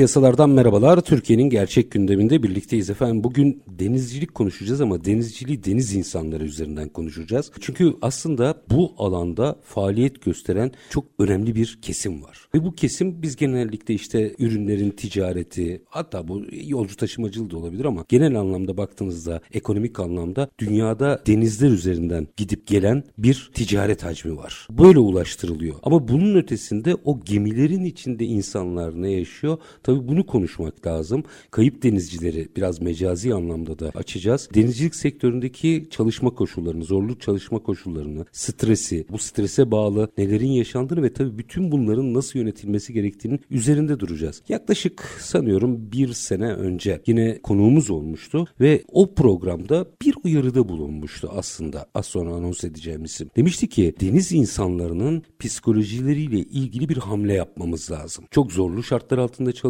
[0.00, 1.00] Piyasalardan merhabalar.
[1.00, 3.24] Türkiye'nin gerçek gündeminde birlikteyiz efendim.
[3.24, 7.50] Bugün denizcilik konuşacağız ama denizciliği deniz insanları üzerinden konuşacağız.
[7.60, 12.48] Çünkü aslında bu alanda faaliyet gösteren çok önemli bir kesim var.
[12.54, 18.04] Ve bu kesim biz genellikle işte ürünlerin ticareti hatta bu yolcu taşımacılığı da olabilir ama
[18.08, 24.66] genel anlamda baktığınızda ekonomik anlamda dünyada denizler üzerinden gidip gelen bir ticaret hacmi var.
[24.70, 25.74] Böyle ulaştırılıyor.
[25.82, 29.58] Ama bunun ötesinde o gemilerin içinde insanlar ne yaşıyor?
[29.90, 31.24] Tabii bunu konuşmak lazım.
[31.50, 34.48] Kayıp denizcileri biraz mecazi anlamda da açacağız.
[34.54, 41.38] Denizcilik sektöründeki çalışma koşullarını, zorlu çalışma koşullarını, stresi, bu strese bağlı nelerin yaşandığını ve tabii
[41.38, 44.42] bütün bunların nasıl yönetilmesi gerektiğinin üzerinde duracağız.
[44.48, 51.86] Yaklaşık sanıyorum bir sene önce yine konuğumuz olmuştu ve o programda bir uyarıda bulunmuştu aslında
[51.94, 53.30] az sonra anons edeceğim isim.
[53.36, 58.24] Demişti ki deniz insanlarının psikolojileriyle ilgili bir hamle yapmamız lazım.
[58.30, 59.69] Çok zorlu şartlar altında çalışıyorlar.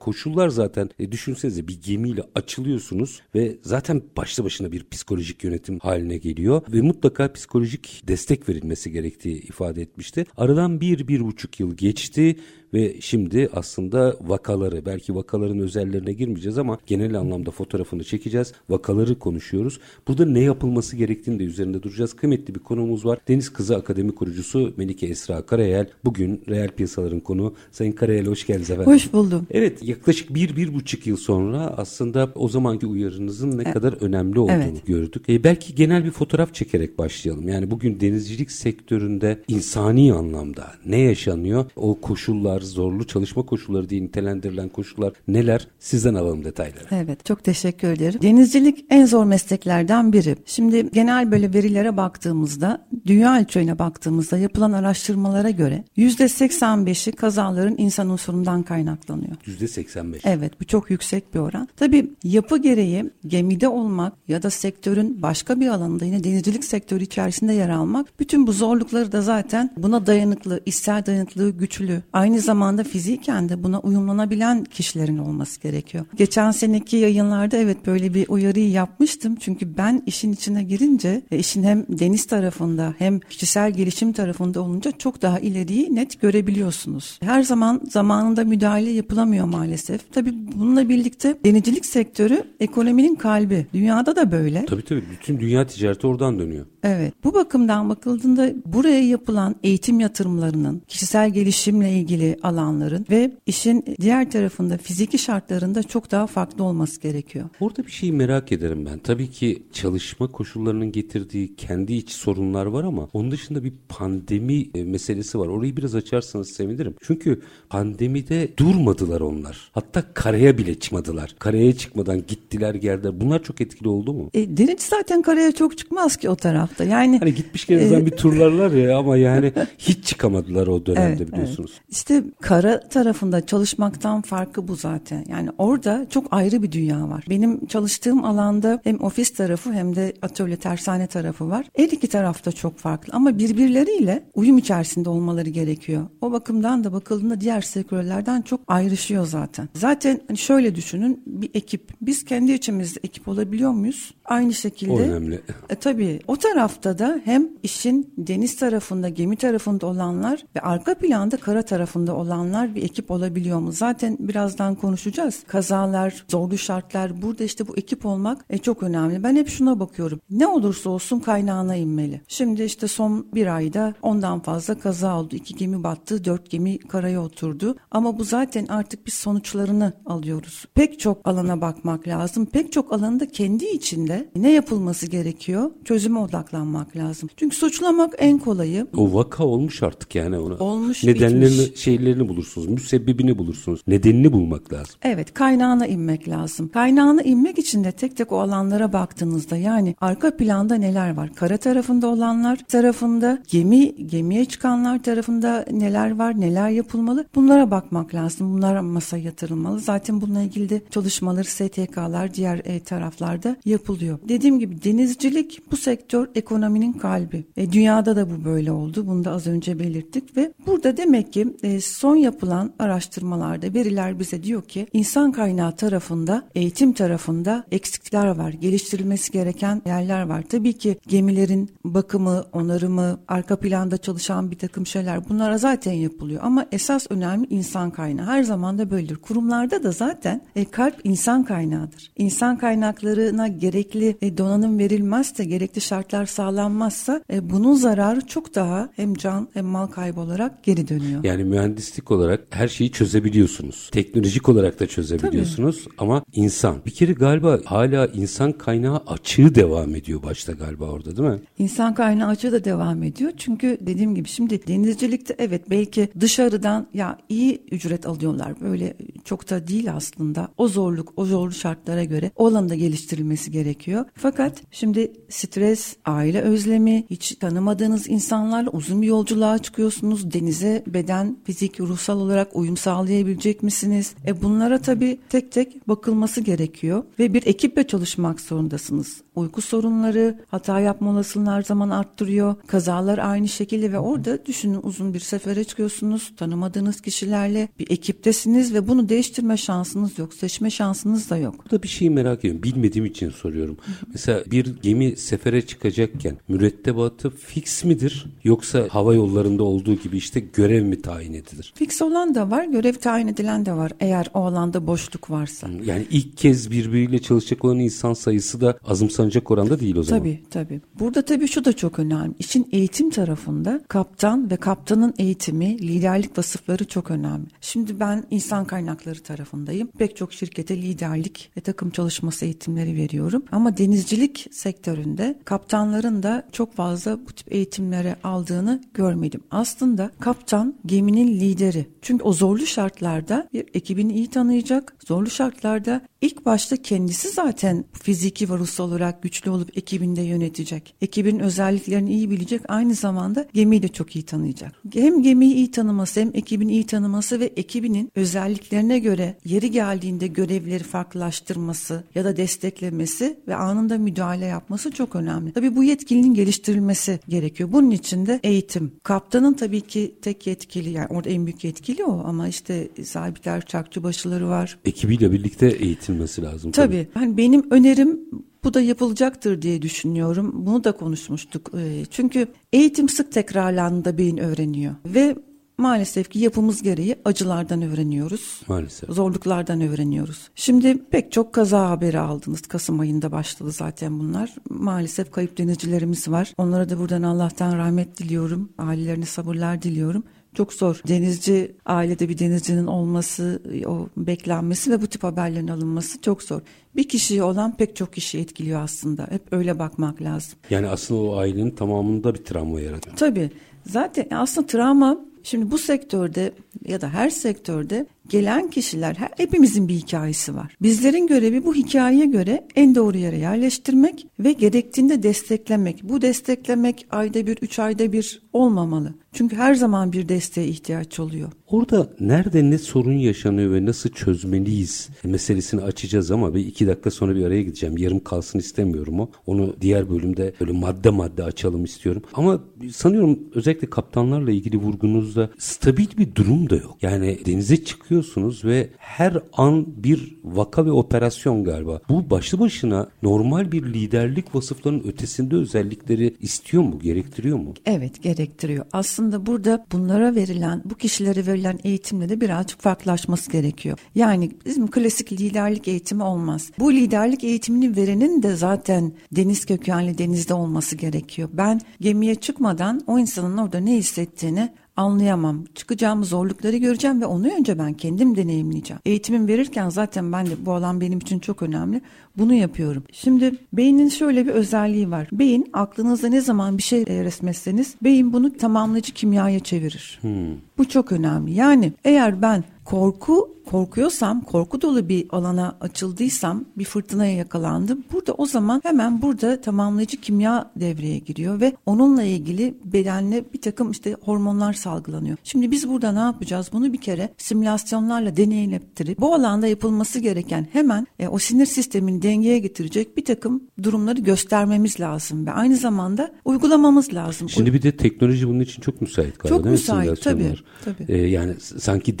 [0.00, 6.18] Koşullar zaten e, düşünsenize bir gemiyle açılıyorsunuz ve zaten başlı başına bir psikolojik yönetim haline
[6.18, 10.26] geliyor ve mutlaka psikolojik destek verilmesi gerektiği ifade etmişti.
[10.36, 12.36] Aradan bir, bir buçuk yıl geçti
[12.74, 18.52] ve şimdi aslında vakaları belki vakaların özellerine girmeyeceğiz ama genel anlamda fotoğrafını çekeceğiz.
[18.68, 19.80] Vakaları konuşuyoruz.
[20.08, 22.12] Burada ne yapılması gerektiğini de üzerinde duracağız.
[22.12, 23.18] Kıymetli bir konuğumuz var.
[23.28, 25.88] Deniz Kızı Akademi kurucusu Melike Esra Karayel.
[26.04, 27.54] Bugün reel piyasaların konu.
[27.70, 28.92] Sayın Karayel hoş geldiniz efendim.
[28.92, 29.46] Hoş buldum.
[29.50, 33.74] Evet yaklaşık bir, bir buçuk yıl sonra aslında o zamanki uyarınızın ne evet.
[33.74, 34.86] kadar önemli olduğunu evet.
[34.86, 35.28] gördük.
[35.28, 37.48] E, belki genel bir fotoğraf çekerek başlayalım.
[37.48, 41.70] Yani bugün denizcilik sektöründe insani anlamda ne yaşanıyor?
[41.76, 45.68] O koşullar, zorlu çalışma koşulları diye nitelendirilen koşullar neler?
[45.78, 46.84] Sizden alalım detayları.
[46.90, 48.22] Evet çok teşekkür ederim.
[48.22, 50.36] Denizcilik en zor mesleklerden biri.
[50.46, 58.62] Şimdi genel böyle verilere baktığımızda dünya ölçeğine baktığımızda yapılan araştırmalara göre %85'i kazaların insan unsurundan
[58.62, 59.36] kaynaklanıyor.
[59.46, 60.20] %85.
[60.24, 61.68] Evet bu çok yüksek bir oran.
[61.76, 67.52] Tabii yapı gereği gemide olmak ya da sektörün başka bir alanında yine denizcilik sektörü içerisinde
[67.52, 72.84] yer almak bütün bu zorlukları da zaten buna dayanıklı, ister dayanıklılığı güçlü, aynı zamanda zamanda
[72.84, 76.04] fiziken de buna uyumlanabilen kişilerin olması gerekiyor.
[76.16, 79.36] Geçen seneki yayınlarda evet böyle bir uyarıyı yapmıştım.
[79.40, 84.90] Çünkü ben işin içine girince ve işin hem deniz tarafında hem kişisel gelişim tarafında olunca
[84.90, 87.18] çok daha ileriyi net görebiliyorsunuz.
[87.22, 90.12] Her zaman zamanında müdahale yapılamıyor maalesef.
[90.12, 93.66] Tabii bununla birlikte denizcilik sektörü ekonominin kalbi.
[93.72, 94.66] Dünyada da böyle.
[94.66, 96.66] Tabii tabii bütün dünya ticareti oradan dönüyor.
[96.82, 97.14] Evet.
[97.24, 104.78] Bu bakımdan bakıldığında buraya yapılan eğitim yatırımlarının kişisel gelişimle ilgili alanların ve işin diğer tarafında
[104.78, 107.48] fiziki şartlarında çok daha farklı olması gerekiyor.
[107.60, 108.98] Orada bir şeyi merak ederim ben.
[108.98, 114.84] Tabii ki çalışma koşullarının getirdiği kendi iç sorunlar var ama onun dışında bir pandemi e,
[114.84, 115.46] meselesi var.
[115.46, 116.94] Orayı biraz açarsanız sevinirim.
[117.02, 119.70] Çünkü pandemide durmadılar onlar.
[119.72, 121.34] Hatta karaya bile çıkmadılar.
[121.38, 123.20] Karaya çıkmadan gittiler geldiler.
[123.20, 124.30] Bunlar çok etkili oldu mu?
[124.34, 126.84] E, denizci zaten karaya çok çıkmaz ki o tarafta.
[126.84, 131.70] Yani hani gitmişken e, bir turlarlar ya ama yani hiç çıkamadılar o dönemde evet, biliyorsunuz.
[131.74, 131.92] Evet.
[131.92, 135.24] İşte kara tarafında çalışmaktan farkı bu zaten.
[135.28, 137.24] Yani orada çok ayrı bir dünya var.
[137.30, 141.66] Benim çalıştığım alanda hem ofis tarafı hem de atölye tersane tarafı var.
[141.76, 146.06] Her iki tarafta çok farklı ama birbirleriyle uyum içerisinde olmaları gerekiyor.
[146.20, 149.68] O bakımdan da bakıldığında diğer sektörlerden çok ayrışıyor zaten.
[149.74, 151.92] Zaten hani şöyle düşünün bir ekip.
[152.02, 154.14] Biz kendi içimizde ekip olabiliyor muyuz?
[154.24, 154.92] Aynı şekilde.
[154.92, 155.40] O önemli.
[155.70, 161.36] E, tabii o tarafta da hem işin deniz tarafında, gemi tarafında olanlar ve arka planda
[161.36, 163.72] kara tarafında olanlar bir ekip olabiliyor mu?
[163.72, 165.42] Zaten birazdan konuşacağız.
[165.46, 169.22] Kazalar, zorlu şartlar burada işte bu ekip olmak e, çok önemli.
[169.22, 170.20] Ben hep şuna bakıyorum.
[170.30, 172.20] Ne olursa olsun kaynağına inmeli.
[172.28, 175.36] Şimdi işte son bir ayda ondan fazla kaza oldu.
[175.36, 177.76] İki gemi battı, dört gemi karaya oturdu.
[177.90, 180.64] Ama bu zaten artık biz sonuçlarını alıyoruz.
[180.74, 182.46] Pek çok alana bakmak lazım.
[182.46, 185.70] Pek çok alanda kendi içinde ne yapılması gerekiyor?
[185.84, 187.28] Çözüme odaklanmak lazım.
[187.36, 188.86] Çünkü suçlamak en kolayı.
[188.96, 190.54] O vaka olmuş artık yani ona.
[190.54, 193.80] Olmuş Nedenlerini, şeylerini temellerini bulursunuz, müsebbibini bulursunuz.
[193.86, 194.94] Nedenini bulmak lazım.
[195.02, 196.68] Evet, kaynağına inmek lazım.
[196.68, 201.34] Kaynağına inmek için de tek tek o alanlara baktığınızda yani arka planda neler var?
[201.34, 207.26] Kara tarafında olanlar tarafında, gemi gemiye çıkanlar tarafında neler var, neler yapılmalı?
[207.34, 208.52] Bunlara bakmak lazım.
[208.54, 209.80] Bunlar masaya yatırılmalı.
[209.80, 214.18] Zaten bununla ilgili de çalışmaları STK'lar diğer e, taraflarda yapılıyor.
[214.28, 217.44] Dediğim gibi denizcilik bu sektör ekonominin kalbi.
[217.56, 219.06] E, dünyada da bu böyle oldu.
[219.06, 224.42] Bunu da az önce belirttik ve burada demek ki e, son yapılan araştırmalarda veriler bize
[224.42, 228.50] diyor ki insan kaynağı tarafında, eğitim tarafında eksikler var.
[228.50, 230.44] Geliştirilmesi gereken yerler var.
[230.48, 236.40] Tabii ki gemilerin bakımı, onarımı, arka planda çalışan bir takım şeyler bunlara zaten yapılıyor.
[236.44, 238.26] Ama esas önemli insan kaynağı.
[238.26, 239.16] Her zaman da böyledir.
[239.16, 242.12] Kurumlarda da zaten e, kalp insan kaynağıdır.
[242.16, 249.14] İnsan kaynaklarına gerekli e, donanım verilmezse, gerekli şartlar sağlanmazsa e, bunun zararı çok daha hem
[249.14, 251.24] can hem mal kaybı olarak geri dönüyor.
[251.24, 251.44] Yani
[251.84, 253.90] mühendislik olarak her şeyi çözebiliyorsunuz.
[253.92, 255.94] Teknolojik olarak da çözebiliyorsunuz Tabii.
[255.98, 256.84] ama insan.
[256.86, 261.40] Bir kere galiba hala insan kaynağı açığı devam ediyor başta galiba orada değil mi?
[261.58, 263.32] İnsan kaynağı açığı da devam ediyor.
[263.36, 268.60] Çünkü dediğim gibi şimdi denizcilikte evet belki dışarıdan ya iyi ücret alıyorlar.
[268.60, 270.48] Böyle çok da değil aslında.
[270.56, 274.04] O zorluk, o zorlu şartlara göre o alanda geliştirilmesi gerekiyor.
[274.14, 280.32] Fakat şimdi stres, aile özlemi, hiç tanımadığınız insanlarla uzun bir yolculuğa çıkıyorsunuz.
[280.32, 284.14] Denize beden, fizik, ruhsal olarak uyum sağlayabilecek misiniz?
[284.26, 289.22] E bunlara tabii tek tek bakılması gerekiyor ve bir ekiple çalışmak zorundasınız.
[289.34, 292.54] Uyku sorunları, hata yapma olasılığını her zaman arttırıyor.
[292.66, 296.32] Kazalar aynı şekilde ve orada düşünün uzun bir sefere çıkıyorsunuz.
[296.36, 300.34] Tanımadığınız kişilerle bir ekiptesiniz ve bunu değiştirme şansınız yok.
[300.34, 301.64] Seçme şansınız da yok.
[301.64, 302.62] Burada bir şey merak ediyorum.
[302.62, 303.76] Bilmediğim için soruyorum.
[304.12, 308.26] Mesela bir gemi sefere çıkacakken mürettebatı fix midir?
[308.44, 311.63] Yoksa hava yollarında olduğu gibi işte görev mi tayin edilir?
[311.74, 313.92] Fix olan da var, görev tayin edilen de var.
[314.00, 315.68] Eğer o alanda boşluk varsa.
[315.84, 320.20] Yani ilk kez birbiriyle çalışacak olan insan sayısı da azımsanacak oranda değil o zaman.
[320.20, 320.80] Tabii tabii.
[320.98, 322.34] Burada tabii şu da çok önemli.
[322.38, 327.46] İşin eğitim tarafında kaptan ve kaptanın eğitimi, liderlik vasıfları çok önemli.
[327.60, 329.88] Şimdi ben insan kaynakları tarafındayım.
[329.98, 333.42] Pek çok şirkete liderlik ve takım çalışması eğitimleri veriyorum.
[333.52, 339.40] Ama denizcilik sektöründe kaptanların da çok fazla bu tip eğitimlere aldığını görmedim.
[339.50, 341.53] Aslında kaptan geminin lideri.
[342.02, 344.96] Çünkü o zorlu şartlarda bir ekibini iyi tanıyacak.
[345.06, 350.94] Zorlu şartlarda ilk başta kendisi zaten fiziki ve ruhsal olarak güçlü olup ekibinde yönetecek.
[351.00, 352.60] Ekibin özelliklerini iyi bilecek.
[352.68, 354.72] Aynı zamanda gemiyi de çok iyi tanıyacak.
[354.94, 360.84] Hem gemiyi iyi tanıması hem ekibin iyi tanıması ve ekibinin özelliklerine göre yeri geldiğinde görevleri
[360.84, 365.52] farklılaştırması ya da desteklemesi ve anında müdahale yapması çok önemli.
[365.52, 367.72] Tabii bu yetkilinin geliştirilmesi gerekiyor.
[367.72, 368.92] Bunun için de eğitim.
[369.02, 374.02] Kaptanın tabii ki tek yetkili yani orada en büyük yetkili o ama işte sabitler, çakçı
[374.02, 374.78] başıları var.
[374.84, 376.72] Ekibiyle birlikte eğitilmesi lazım.
[376.72, 376.92] Tabii.
[376.92, 377.08] tabii.
[377.14, 378.20] Hani benim önerim
[378.64, 380.52] bu da yapılacaktır diye düşünüyorum.
[380.66, 381.70] Bunu da konuşmuştuk.
[381.78, 385.36] Ee, çünkü eğitim sık tekrarlandığında beyin öğreniyor ve
[385.78, 388.62] maalesef ki yapımız gereği acılardan öğreniyoruz.
[388.68, 389.10] Maalesef.
[389.10, 390.50] Zorluklardan öğreniyoruz.
[390.54, 392.62] Şimdi pek çok kaza haberi aldınız.
[392.62, 394.54] Kasım ayında başladı zaten bunlar.
[394.70, 396.52] Maalesef kayıp denizcilerimiz var.
[396.58, 398.72] Onlara da buradan Allah'tan rahmet diliyorum.
[398.78, 401.00] Ailelerine sabırlar diliyorum çok zor.
[401.08, 406.60] Denizci, ailede bir denizcinin olması, o beklenmesi ve bu tip haberlerin alınması çok zor.
[406.96, 409.26] Bir kişiye olan pek çok kişi etkiliyor aslında.
[409.30, 410.58] Hep öyle bakmak lazım.
[410.70, 413.16] Yani aslında o ailenin tamamında bir travma yaratıyor.
[413.16, 413.50] Tabii.
[413.86, 416.52] Zaten aslında travma Şimdi bu sektörde
[416.84, 420.76] ya da her sektörde gelen kişiler her, hepimizin bir hikayesi var.
[420.82, 426.02] Bizlerin görevi bu hikayeye göre en doğru yere yerleştirmek ve gerektiğinde desteklemek.
[426.02, 429.14] Bu desteklemek ayda bir, üç ayda bir olmamalı.
[429.32, 431.52] Çünkü her zaman bir desteğe ihtiyaç oluyor.
[431.66, 437.34] Orada nerede ne sorun yaşanıyor ve nasıl çözmeliyiz meselesini açacağız ama bir iki dakika sonra
[437.34, 437.98] bir araya gideceğim.
[437.98, 439.30] Yarım kalsın istemiyorum o.
[439.46, 442.22] Onu diğer bölümde böyle madde madde açalım istiyorum.
[442.34, 442.60] Ama
[442.92, 446.96] sanıyorum özellikle kaptanlarla ilgili vurgunuzda stabil bir durum da yok.
[447.02, 447.84] Yani denize
[448.22, 452.00] çıkıyorsunuz ve her an bir vaka ve operasyon galiba.
[452.08, 457.74] Bu başlı başına normal bir liderlik vasıflarının ötesinde özellikleri istiyor mu, gerektiriyor mu?
[457.86, 458.86] Evet, gerektiriyor.
[458.92, 463.98] Aslında burada bunlara verilen, bu kişilere verilen eğitimle de birazcık farklılaşması gerekiyor.
[464.14, 466.70] Yani bizim klasik liderlik eğitimi olmaz.
[466.78, 471.48] Bu liderlik eğitimini verenin de zaten deniz kökenli denizde olması gerekiyor.
[471.52, 475.64] Ben gemiye çıkmadan o insanın orada ne hissettiğini anlayamam.
[475.74, 479.00] Çıkacağım zorlukları göreceğim ve onu önce ben kendim deneyimleyeceğim.
[479.04, 482.00] Eğitimim verirken zaten ben de bu alan benim için çok önemli.
[482.36, 483.04] Bunu yapıyorum.
[483.12, 485.28] Şimdi beynin şöyle bir özelliği var.
[485.32, 490.18] Beyin aklınızda ne zaman bir şey resmetseniz beyin bunu tamamlayıcı kimyaya çevirir.
[490.20, 490.56] Hmm.
[490.78, 491.52] Bu çok önemli.
[491.52, 498.04] Yani eğer ben korku korkuyorsam, korku dolu bir alana açıldıysam, bir fırtınaya yakalandım.
[498.12, 503.90] Burada o zaman hemen burada tamamlayıcı kimya devreye giriyor ve onunla ilgili bedenle bir takım
[503.90, 505.36] işte hormonlar salgılanıyor.
[505.44, 506.70] Şimdi biz burada ne yapacağız?
[506.72, 512.58] Bunu bir kere simülasyonlarla deneyimlettirip bu alanda yapılması gereken hemen e, o sinir sistemini dengeye
[512.58, 517.48] getirecek bir takım durumları göstermemiz lazım ve aynı zamanda uygulamamız lazım.
[517.48, 520.22] Şimdi bir de teknoloji bunun için çok müsait galiba çok müsait?
[520.22, 521.04] Tabii, tabii.
[521.08, 522.18] Ee, yani sanki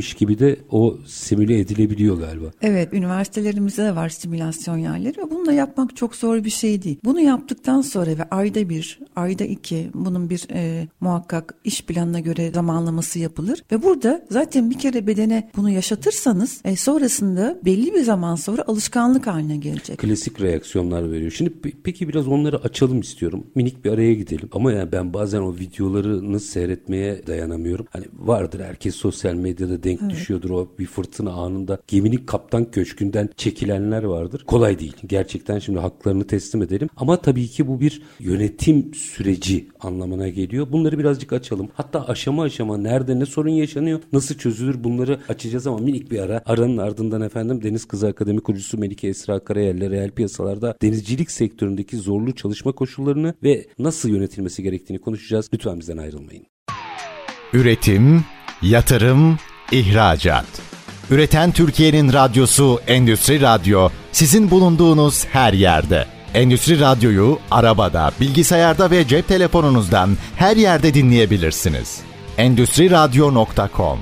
[0.00, 2.46] denizdeymiş gibi de o simüle edilebiliyor galiba.
[2.62, 6.98] Evet, üniversitelerimizde de var simülasyon yerleri ve bunu da yapmak çok zor bir şey değil.
[7.04, 12.50] Bunu yaptıktan sonra ve ayda bir, ayda iki bunun bir e, muhakkak iş planına göre
[12.50, 18.34] zamanlaması yapılır ve burada zaten bir kere bedene bunu yaşatırsanız e, sonrasında belli bir zaman
[18.34, 19.98] sonra alışkanlık haline gelecek.
[19.98, 21.30] Klasik reaksiyonlar veriyor.
[21.30, 21.52] Şimdi
[21.84, 23.46] peki biraz onları açalım istiyorum.
[23.54, 24.48] Minik bir araya gidelim.
[24.52, 27.86] Ama yani ben bazen o videolarını seyretmeye dayanamıyorum.
[27.90, 30.10] Hani vardır herkes sosyal medyada denk evet.
[30.10, 34.44] düşüyordur o bir fırtına anında geminin kaptan köşkünden çekilenler vardır.
[34.46, 34.96] Kolay değil.
[35.06, 36.88] Gerçekten şimdi haklarını teslim edelim.
[36.96, 40.66] Ama tabii ki bu bir yönetim süreci anlamına geliyor.
[40.72, 41.68] Bunları birazcık açalım.
[41.74, 46.42] Hatta aşama aşama nerede ne sorun yaşanıyor, nasıl çözülür bunları açacağız ama minik bir ara.
[46.46, 52.34] Aranın ardından efendim Deniz Kızı Akademi kurucusu Melike Esra Karayel'le reel piyasalarda denizcilik sektöründeki zorlu
[52.34, 55.50] çalışma koşullarını ve nasıl yönetilmesi gerektiğini konuşacağız.
[55.54, 56.46] Lütfen bizden ayrılmayın.
[57.52, 58.24] Üretim,
[58.62, 59.38] yatırım,
[59.72, 60.46] ihracat.
[61.10, 66.06] Üreten Türkiye'nin radyosu Endüstri Radyo sizin bulunduğunuz her yerde.
[66.34, 72.00] Endüstri Radyo'yu arabada, bilgisayarda ve cep telefonunuzdan her yerde dinleyebilirsiniz.
[72.38, 73.98] Endüstri Radyo.com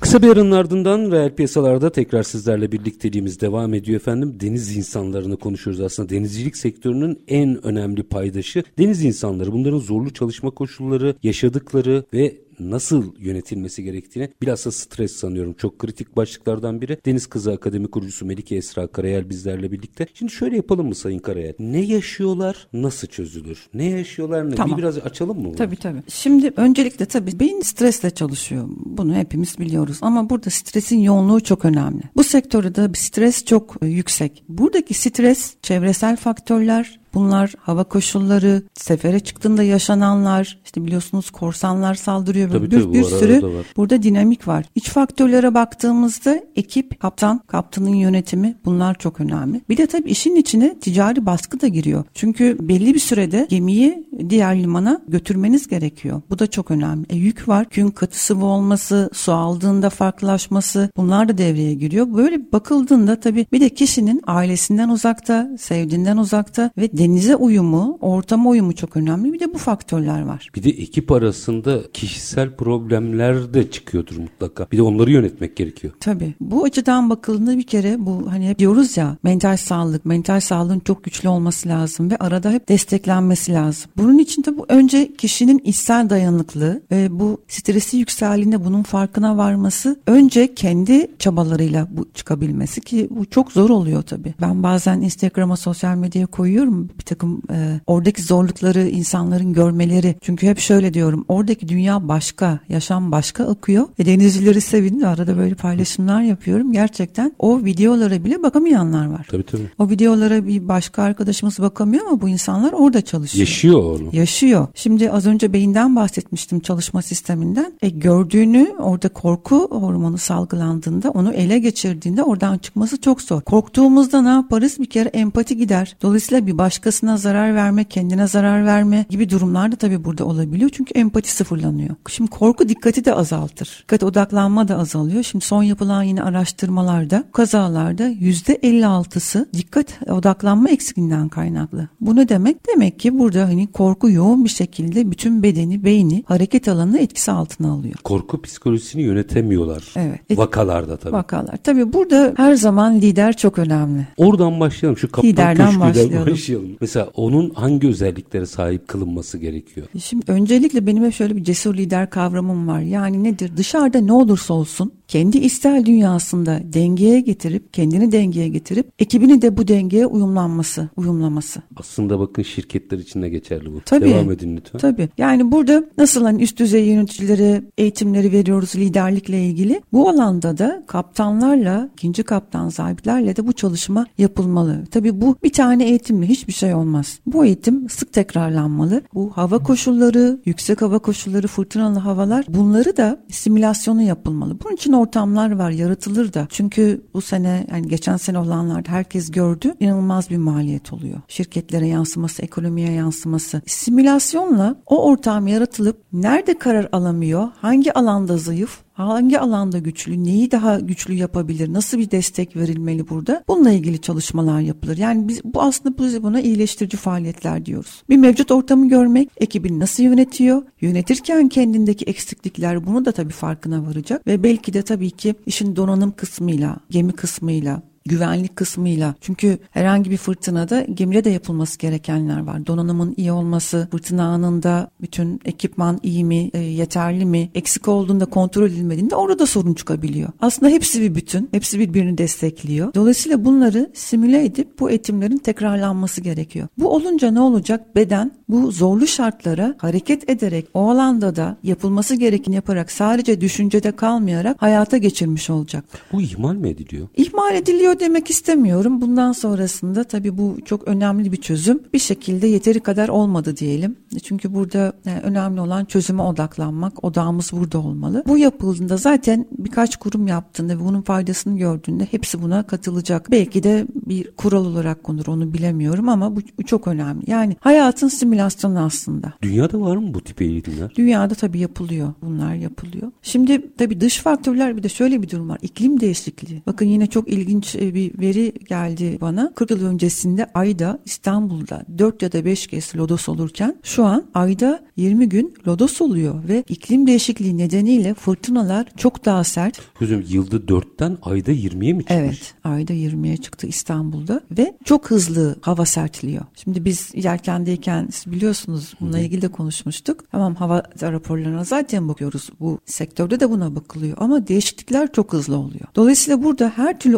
[0.00, 4.36] Kısa bir arının ardından reel piyasalarda tekrar sizlerle birlikteliğimiz devam ediyor efendim.
[4.40, 6.08] Deniz insanlarını konuşuyoruz aslında.
[6.08, 9.52] Denizcilik sektörünün en önemli paydaşı deniz insanları.
[9.52, 16.80] Bunların zorlu çalışma koşulları, yaşadıkları ve nasıl yönetilmesi gerektiğini bilhassa stres sanıyorum çok kritik başlıklardan
[16.80, 16.98] biri.
[17.06, 20.06] Deniz Kızı Akademi kurucusu Melike Esra Karayel bizlerle birlikte.
[20.14, 21.54] Şimdi şöyle yapalım mı Sayın Karayel?
[21.58, 23.68] Ne yaşıyorlar, nasıl çözülür?
[23.74, 24.54] Ne yaşıyorlar, ne?
[24.54, 24.76] Tamam.
[24.76, 25.54] Bir biraz açalım mı bunu?
[25.54, 26.02] Tabii tabii.
[26.08, 28.64] Şimdi öncelikle tabii beyin stresle çalışıyor.
[28.68, 32.02] Bunu hepimiz biliyoruz ama burada stresin yoğunluğu çok önemli.
[32.16, 34.44] Bu sektörde stres çok yüksek.
[34.48, 42.50] Buradaki stres çevresel faktörler, Bunlar hava koşulları, sefere çıktığında yaşananlar, işte biliyorsunuz korsanlar saldırıyor.
[42.50, 43.42] Tabii, bir, tabii, bir sürü
[43.76, 44.64] burada dinamik var.
[44.74, 49.60] İç faktörlere baktığımızda ekip, kaptan, kaptanın yönetimi bunlar çok önemli.
[49.68, 52.04] Bir de tabii işin içine ticari baskı da giriyor.
[52.14, 56.22] Çünkü belli bir sürede gemiyi diğer limana götürmeniz gerekiyor.
[56.30, 57.06] Bu da çok önemli.
[57.10, 57.68] E, yük var.
[57.68, 62.14] Kün katı sıvı olması, su aldığında farklılaşması bunlar da devreye giriyor.
[62.14, 68.74] Böyle bakıldığında tabii bir de kişinin ailesinden uzakta, sevdiğinden uzakta ve denize uyumu, ortama uyumu
[68.74, 69.32] çok önemli.
[69.32, 70.50] Bir de bu faktörler var.
[70.56, 74.66] Bir de ekip arasında kişisel problemler de çıkıyordur mutlaka.
[74.72, 75.92] Bir de onları yönetmek gerekiyor.
[76.00, 76.34] Tabii.
[76.40, 81.04] Bu açıdan bakıldığında bir kere bu hani hep diyoruz ya mental sağlık, mental sağlığın çok
[81.04, 83.90] güçlü olması lazım ve arada hep desteklenmesi lazım.
[83.96, 90.00] Bunun için de bu önce kişinin içsel dayanıklığı ve bu stresi yükseldiğinde bunun farkına varması
[90.06, 94.34] önce kendi çabalarıyla bu çıkabilmesi ki bu çok zor oluyor tabii.
[94.40, 100.16] Ben bazen Instagram'a sosyal medyaya koyuyorum bir takım e, oradaki zorlukları insanların görmeleri.
[100.20, 103.88] Çünkü hep şöyle diyorum oradaki dünya başka, yaşam başka akıyor.
[103.98, 106.72] Ve denizcileri sevin arada böyle paylaşımlar yapıyorum.
[106.72, 109.26] Gerçekten o videolara bile bakamayanlar var.
[109.30, 109.70] Tabii tabii.
[109.78, 113.46] O videolara bir başka arkadaşımız bakamıyor ama bu insanlar orada çalışıyor.
[113.46, 114.08] Yaşıyor onu.
[114.12, 114.68] Yaşıyor.
[114.74, 117.72] Şimdi az önce beyinden bahsetmiştim çalışma sisteminden.
[117.82, 123.40] E, gördüğünü orada korku hormonu salgılandığında onu ele geçirdiğinde oradan çıkması çok zor.
[123.40, 124.78] Korktuğumuzda ne yaparız?
[124.78, 125.96] Bir kere empati gider.
[126.02, 130.70] Dolayısıyla bir başka başkasına zarar verme, kendine zarar verme gibi durumlar da tabii burada olabiliyor.
[130.72, 131.94] Çünkü empati sıfırlanıyor.
[132.08, 133.78] Şimdi korku dikkati de azaltır.
[133.82, 135.22] Dikkat odaklanma da azalıyor.
[135.22, 141.88] Şimdi son yapılan yine araştırmalarda kazalarda %56'sı dikkat odaklanma eksikliğinden kaynaklı.
[142.00, 142.56] Bu ne demek?
[142.74, 147.72] Demek ki burada hani korku yoğun bir şekilde bütün bedeni, beyni, hareket alanını etkisi altına
[147.72, 147.94] alıyor.
[148.04, 149.84] Korku psikolojisini yönetemiyorlar.
[149.96, 150.38] Evet.
[150.38, 151.12] Vakalarda tabii.
[151.12, 151.56] Vakalar.
[151.56, 154.06] Tabii burada her zaman lider çok önemli.
[154.16, 154.98] Oradan başlayalım.
[154.98, 156.26] Şu kaptan Liderden başlayalım.
[156.32, 156.69] başlayalım.
[156.80, 159.86] Mesela onun hangi özelliklere sahip kılınması gerekiyor?
[159.98, 162.80] Şimdi öncelikle benim hep şöyle bir cesur lider kavramım var.
[162.80, 163.56] Yani nedir?
[163.56, 169.68] Dışarıda ne olursa olsun kendi istel dünyasında dengeye getirip kendini dengeye getirip ekibini de bu
[169.68, 171.62] dengeye uyumlanması, uyumlaması.
[171.76, 173.80] Aslında bakın şirketler için de geçerli bu.
[173.80, 174.10] Tabii.
[174.10, 174.78] Devam edin lütfen.
[174.78, 175.08] Tabii.
[175.18, 179.82] Yani burada nasıl hani üst düzey yöneticilere eğitimleri veriyoruz liderlikle ilgili.
[179.92, 184.84] Bu alanda da kaptanlarla, ikinci kaptan sahiplerle de bu çalışma yapılmalı.
[184.90, 187.18] Tabii bu bir tane eğitimle hiçbir şey olmaz.
[187.26, 189.02] Bu eğitim sık tekrarlanmalı.
[189.14, 194.56] Bu hava koşulları, yüksek hava koşulları, fırtınalı havalar bunları da simülasyonu yapılmalı.
[194.64, 196.46] Bunun için ortamlar var, yaratılır da.
[196.50, 199.74] Çünkü bu sene yani geçen sene olanlarda herkes gördü.
[199.80, 201.20] inanılmaz bir maliyet oluyor.
[201.28, 203.62] Şirketlere yansıması, ekonomiye yansıması.
[203.66, 208.78] Simülasyonla o ortam yaratılıp nerede karar alamıyor, hangi alanda zayıf,
[209.08, 213.44] hangi alanda güçlü, neyi daha güçlü yapabilir, nasıl bir destek verilmeli burada?
[213.48, 214.96] Bununla ilgili çalışmalar yapılır.
[214.96, 218.02] Yani biz bu aslında biz buna iyileştirici faaliyetler diyoruz.
[218.08, 224.26] Bir mevcut ortamı görmek, ekibini nasıl yönetiyor, yönetirken kendindeki eksiklikler bunu da tabii farkına varacak
[224.26, 229.14] ve belki de tabii ki işin donanım kısmıyla, gemi kısmıyla, güvenlik kısmıyla.
[229.20, 232.66] Çünkü herhangi bir fırtınada gemide de yapılması gerekenler var.
[232.66, 238.66] Donanımın iyi olması, fırtına anında bütün ekipman iyi mi, e, yeterli mi, eksik olduğunda kontrol
[238.66, 240.28] edilmediğinde orada sorun çıkabiliyor.
[240.40, 242.94] Aslında hepsi bir bütün, hepsi birbirini destekliyor.
[242.94, 246.68] Dolayısıyla bunları simüle edip bu eğitimlerin tekrarlanması gerekiyor.
[246.78, 247.96] Bu olunca ne olacak?
[247.96, 254.62] Beden bu zorlu şartlara hareket ederek o alanda da yapılması gerekeni yaparak sadece düşüncede kalmayarak
[254.62, 255.84] hayata geçirmiş olacak.
[256.12, 257.08] Bu ihmal mi ediliyor?
[257.16, 259.00] İhmal ediliyor demek istemiyorum.
[259.00, 261.80] Bundan sonrasında tabii bu çok önemli bir çözüm.
[261.92, 263.96] Bir şekilde yeteri kadar olmadı diyelim.
[264.22, 267.04] Çünkü burada yani önemli olan çözüme odaklanmak.
[267.04, 268.24] Odağımız burada olmalı.
[268.26, 273.30] Bu yapıldığında zaten birkaç kurum yaptığında ve bunun faydasını gördüğünde hepsi buna katılacak.
[273.30, 277.30] Belki de bir kural olarak konur onu bilemiyorum ama bu, çok önemli.
[277.30, 279.32] Yani hayatın simülasyonu aslında.
[279.42, 280.92] Dünyada var mı bu tip eğitimler?
[280.96, 282.12] Dünyada tabii yapılıyor.
[282.22, 283.12] Bunlar yapılıyor.
[283.22, 285.58] Şimdi tabii dış faktörler bir de şöyle bir durum var.
[285.62, 286.62] İklim değişikliği.
[286.66, 289.52] Bakın yine çok ilginç e, bir veri geldi bana.
[289.54, 294.82] 40 yıl öncesinde ayda İstanbul'da 4 ya da 5 kez lodos olurken şu an ayda
[294.96, 299.80] 20 gün lodos oluyor ve iklim değişikliği nedeniyle fırtınalar çok daha sert.
[299.94, 302.18] Hocam yılda 4'ten ayda 20'ye mi çıkmış?
[302.18, 306.44] Evet ayda 20'ye çıktı İstanbul'da ve çok hızlı hava sertliyor.
[306.54, 310.24] Şimdi biz yelkendeyken siz biliyorsunuz bununla ilgili de konuşmuştuk.
[310.32, 312.50] Tamam hava raporlarına zaten bakıyoruz.
[312.60, 315.84] Bu sektörde de buna bakılıyor ama değişiklikler çok hızlı oluyor.
[315.96, 317.16] Dolayısıyla burada her türlü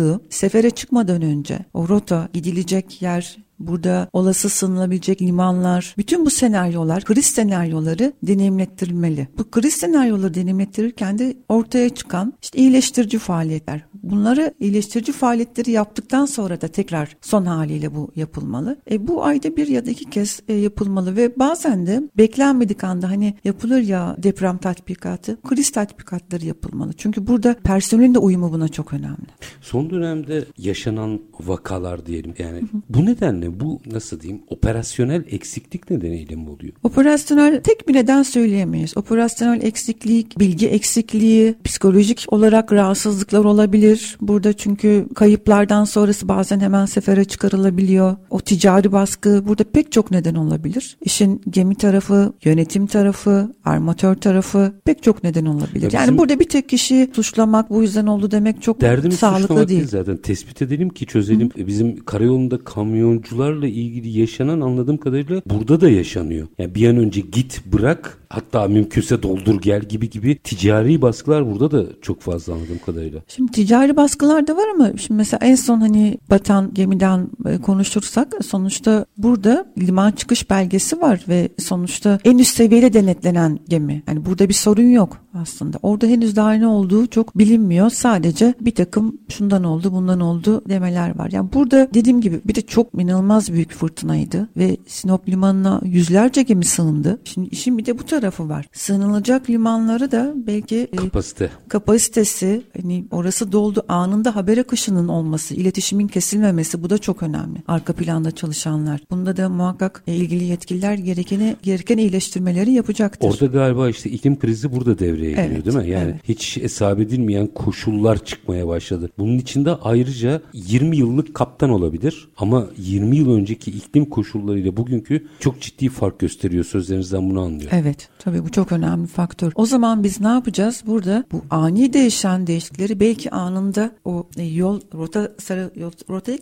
[0.00, 7.04] olasılığı sefere çıkmadan önce o rota gidilecek yer Burada olası sınılabilecek limanlar, bütün bu senaryolar,
[7.04, 9.28] kriz senaryoları deneyimlettirilmeli.
[9.38, 13.84] Bu kriz senaryoları deneyimlettirirken de ortaya çıkan işte iyileştirici faaliyetler.
[14.02, 18.76] Bunları iyileştirici faaliyetleri yaptıktan sonra da tekrar son haliyle bu yapılmalı.
[18.90, 23.10] E, bu ayda bir ya da iki kez e, yapılmalı ve bazen de beklenmedik anda
[23.10, 26.92] hani yapılır ya deprem tatbikatı, kriz tatbikatları yapılmalı.
[26.96, 29.26] Çünkü burada personelin de uyumu buna çok önemli.
[29.60, 32.82] Son dönemde yaşanan vakalar diyelim yani hı hı.
[32.88, 36.72] bu nedenle bu nasıl diyeyim operasyonel eksiklik nedeniyle mi oluyor?
[36.82, 38.96] Operasyonel tek bir neden söyleyemeyiz.
[38.96, 43.89] Operasyonel eksiklik, bilgi eksikliği, psikolojik olarak rahatsızlıklar olabilir.
[44.20, 48.16] Burada çünkü kayıplardan sonrası bazen hemen sefere çıkarılabiliyor.
[48.30, 50.96] O ticari baskı burada pek çok neden olabilir.
[51.00, 55.92] İşin gemi tarafı, yönetim tarafı, armatör tarafı pek çok neden olabilir.
[55.92, 58.76] Ya yani burada bir tek kişi suçlamak bu yüzden oldu demek çok
[59.12, 59.68] sağlıklı değil.
[59.68, 59.88] değil.
[59.88, 61.50] Zaten tespit edelim ki çözelim.
[61.56, 61.66] Hı.
[61.66, 66.48] Bizim karayolunda kamyoncularla ilgili yaşanan anladığım kadarıyla burada da yaşanıyor.
[66.58, 71.70] Yani bir an önce git bırak hatta mümkünse doldur gel gibi gibi ticari baskılar burada
[71.70, 73.20] da çok fazla anladığım kadarıyla.
[73.28, 78.34] Şimdi ticari baskılar da var ama şimdi mesela en son hani batan gemiden e, konuşursak
[78.42, 84.02] sonuçta burada liman çıkış belgesi var ve sonuçta en üst seviyede denetlenen gemi.
[84.08, 85.78] Yani burada bir sorun yok aslında.
[85.82, 87.90] Orada henüz daha ne olduğu çok bilinmiyor.
[87.90, 91.30] Sadece bir takım şundan oldu bundan oldu demeler var.
[91.32, 96.64] Yani burada dediğim gibi bir de çok inanılmaz büyük fırtınaydı ve Sinop limanına yüzlerce gemi
[96.64, 97.18] sığındı.
[97.24, 98.66] Şimdi işin bir de bu tarafı var.
[98.72, 101.44] Sığınılacak limanları da belki e, kapasite.
[101.44, 107.62] E, kapasitesi hani orası doldu anında haber akışının olması, iletişimin kesilmemesi bu da çok önemli.
[107.68, 109.00] Arka planda çalışanlar.
[109.10, 113.28] Bunda da muhakkak e, ilgili yetkililer gerekeni gereken iyileştirmeleri yapacaktır.
[113.28, 115.90] Orada galiba işte iklim krizi burada devreye giriyor evet, değil mi?
[115.90, 116.20] Yani evet.
[116.28, 119.10] hiç hesap edilmeyen koşullar çıkmaya başladı.
[119.18, 125.60] Bunun içinde ayrıca 20 yıllık kaptan olabilir ama 20 yıl önceki iklim koşullarıyla bugünkü çok
[125.60, 127.78] ciddi fark gösteriyor sözlerinizden bunu anlıyorum.
[127.80, 129.52] Evet tabii bu çok önemli faktör.
[129.54, 130.82] O zaman biz ne yapacağız?
[130.86, 136.38] Burada bu ani değişen değişiklikleri belki anında o e, yol rota sarı yol, rotaya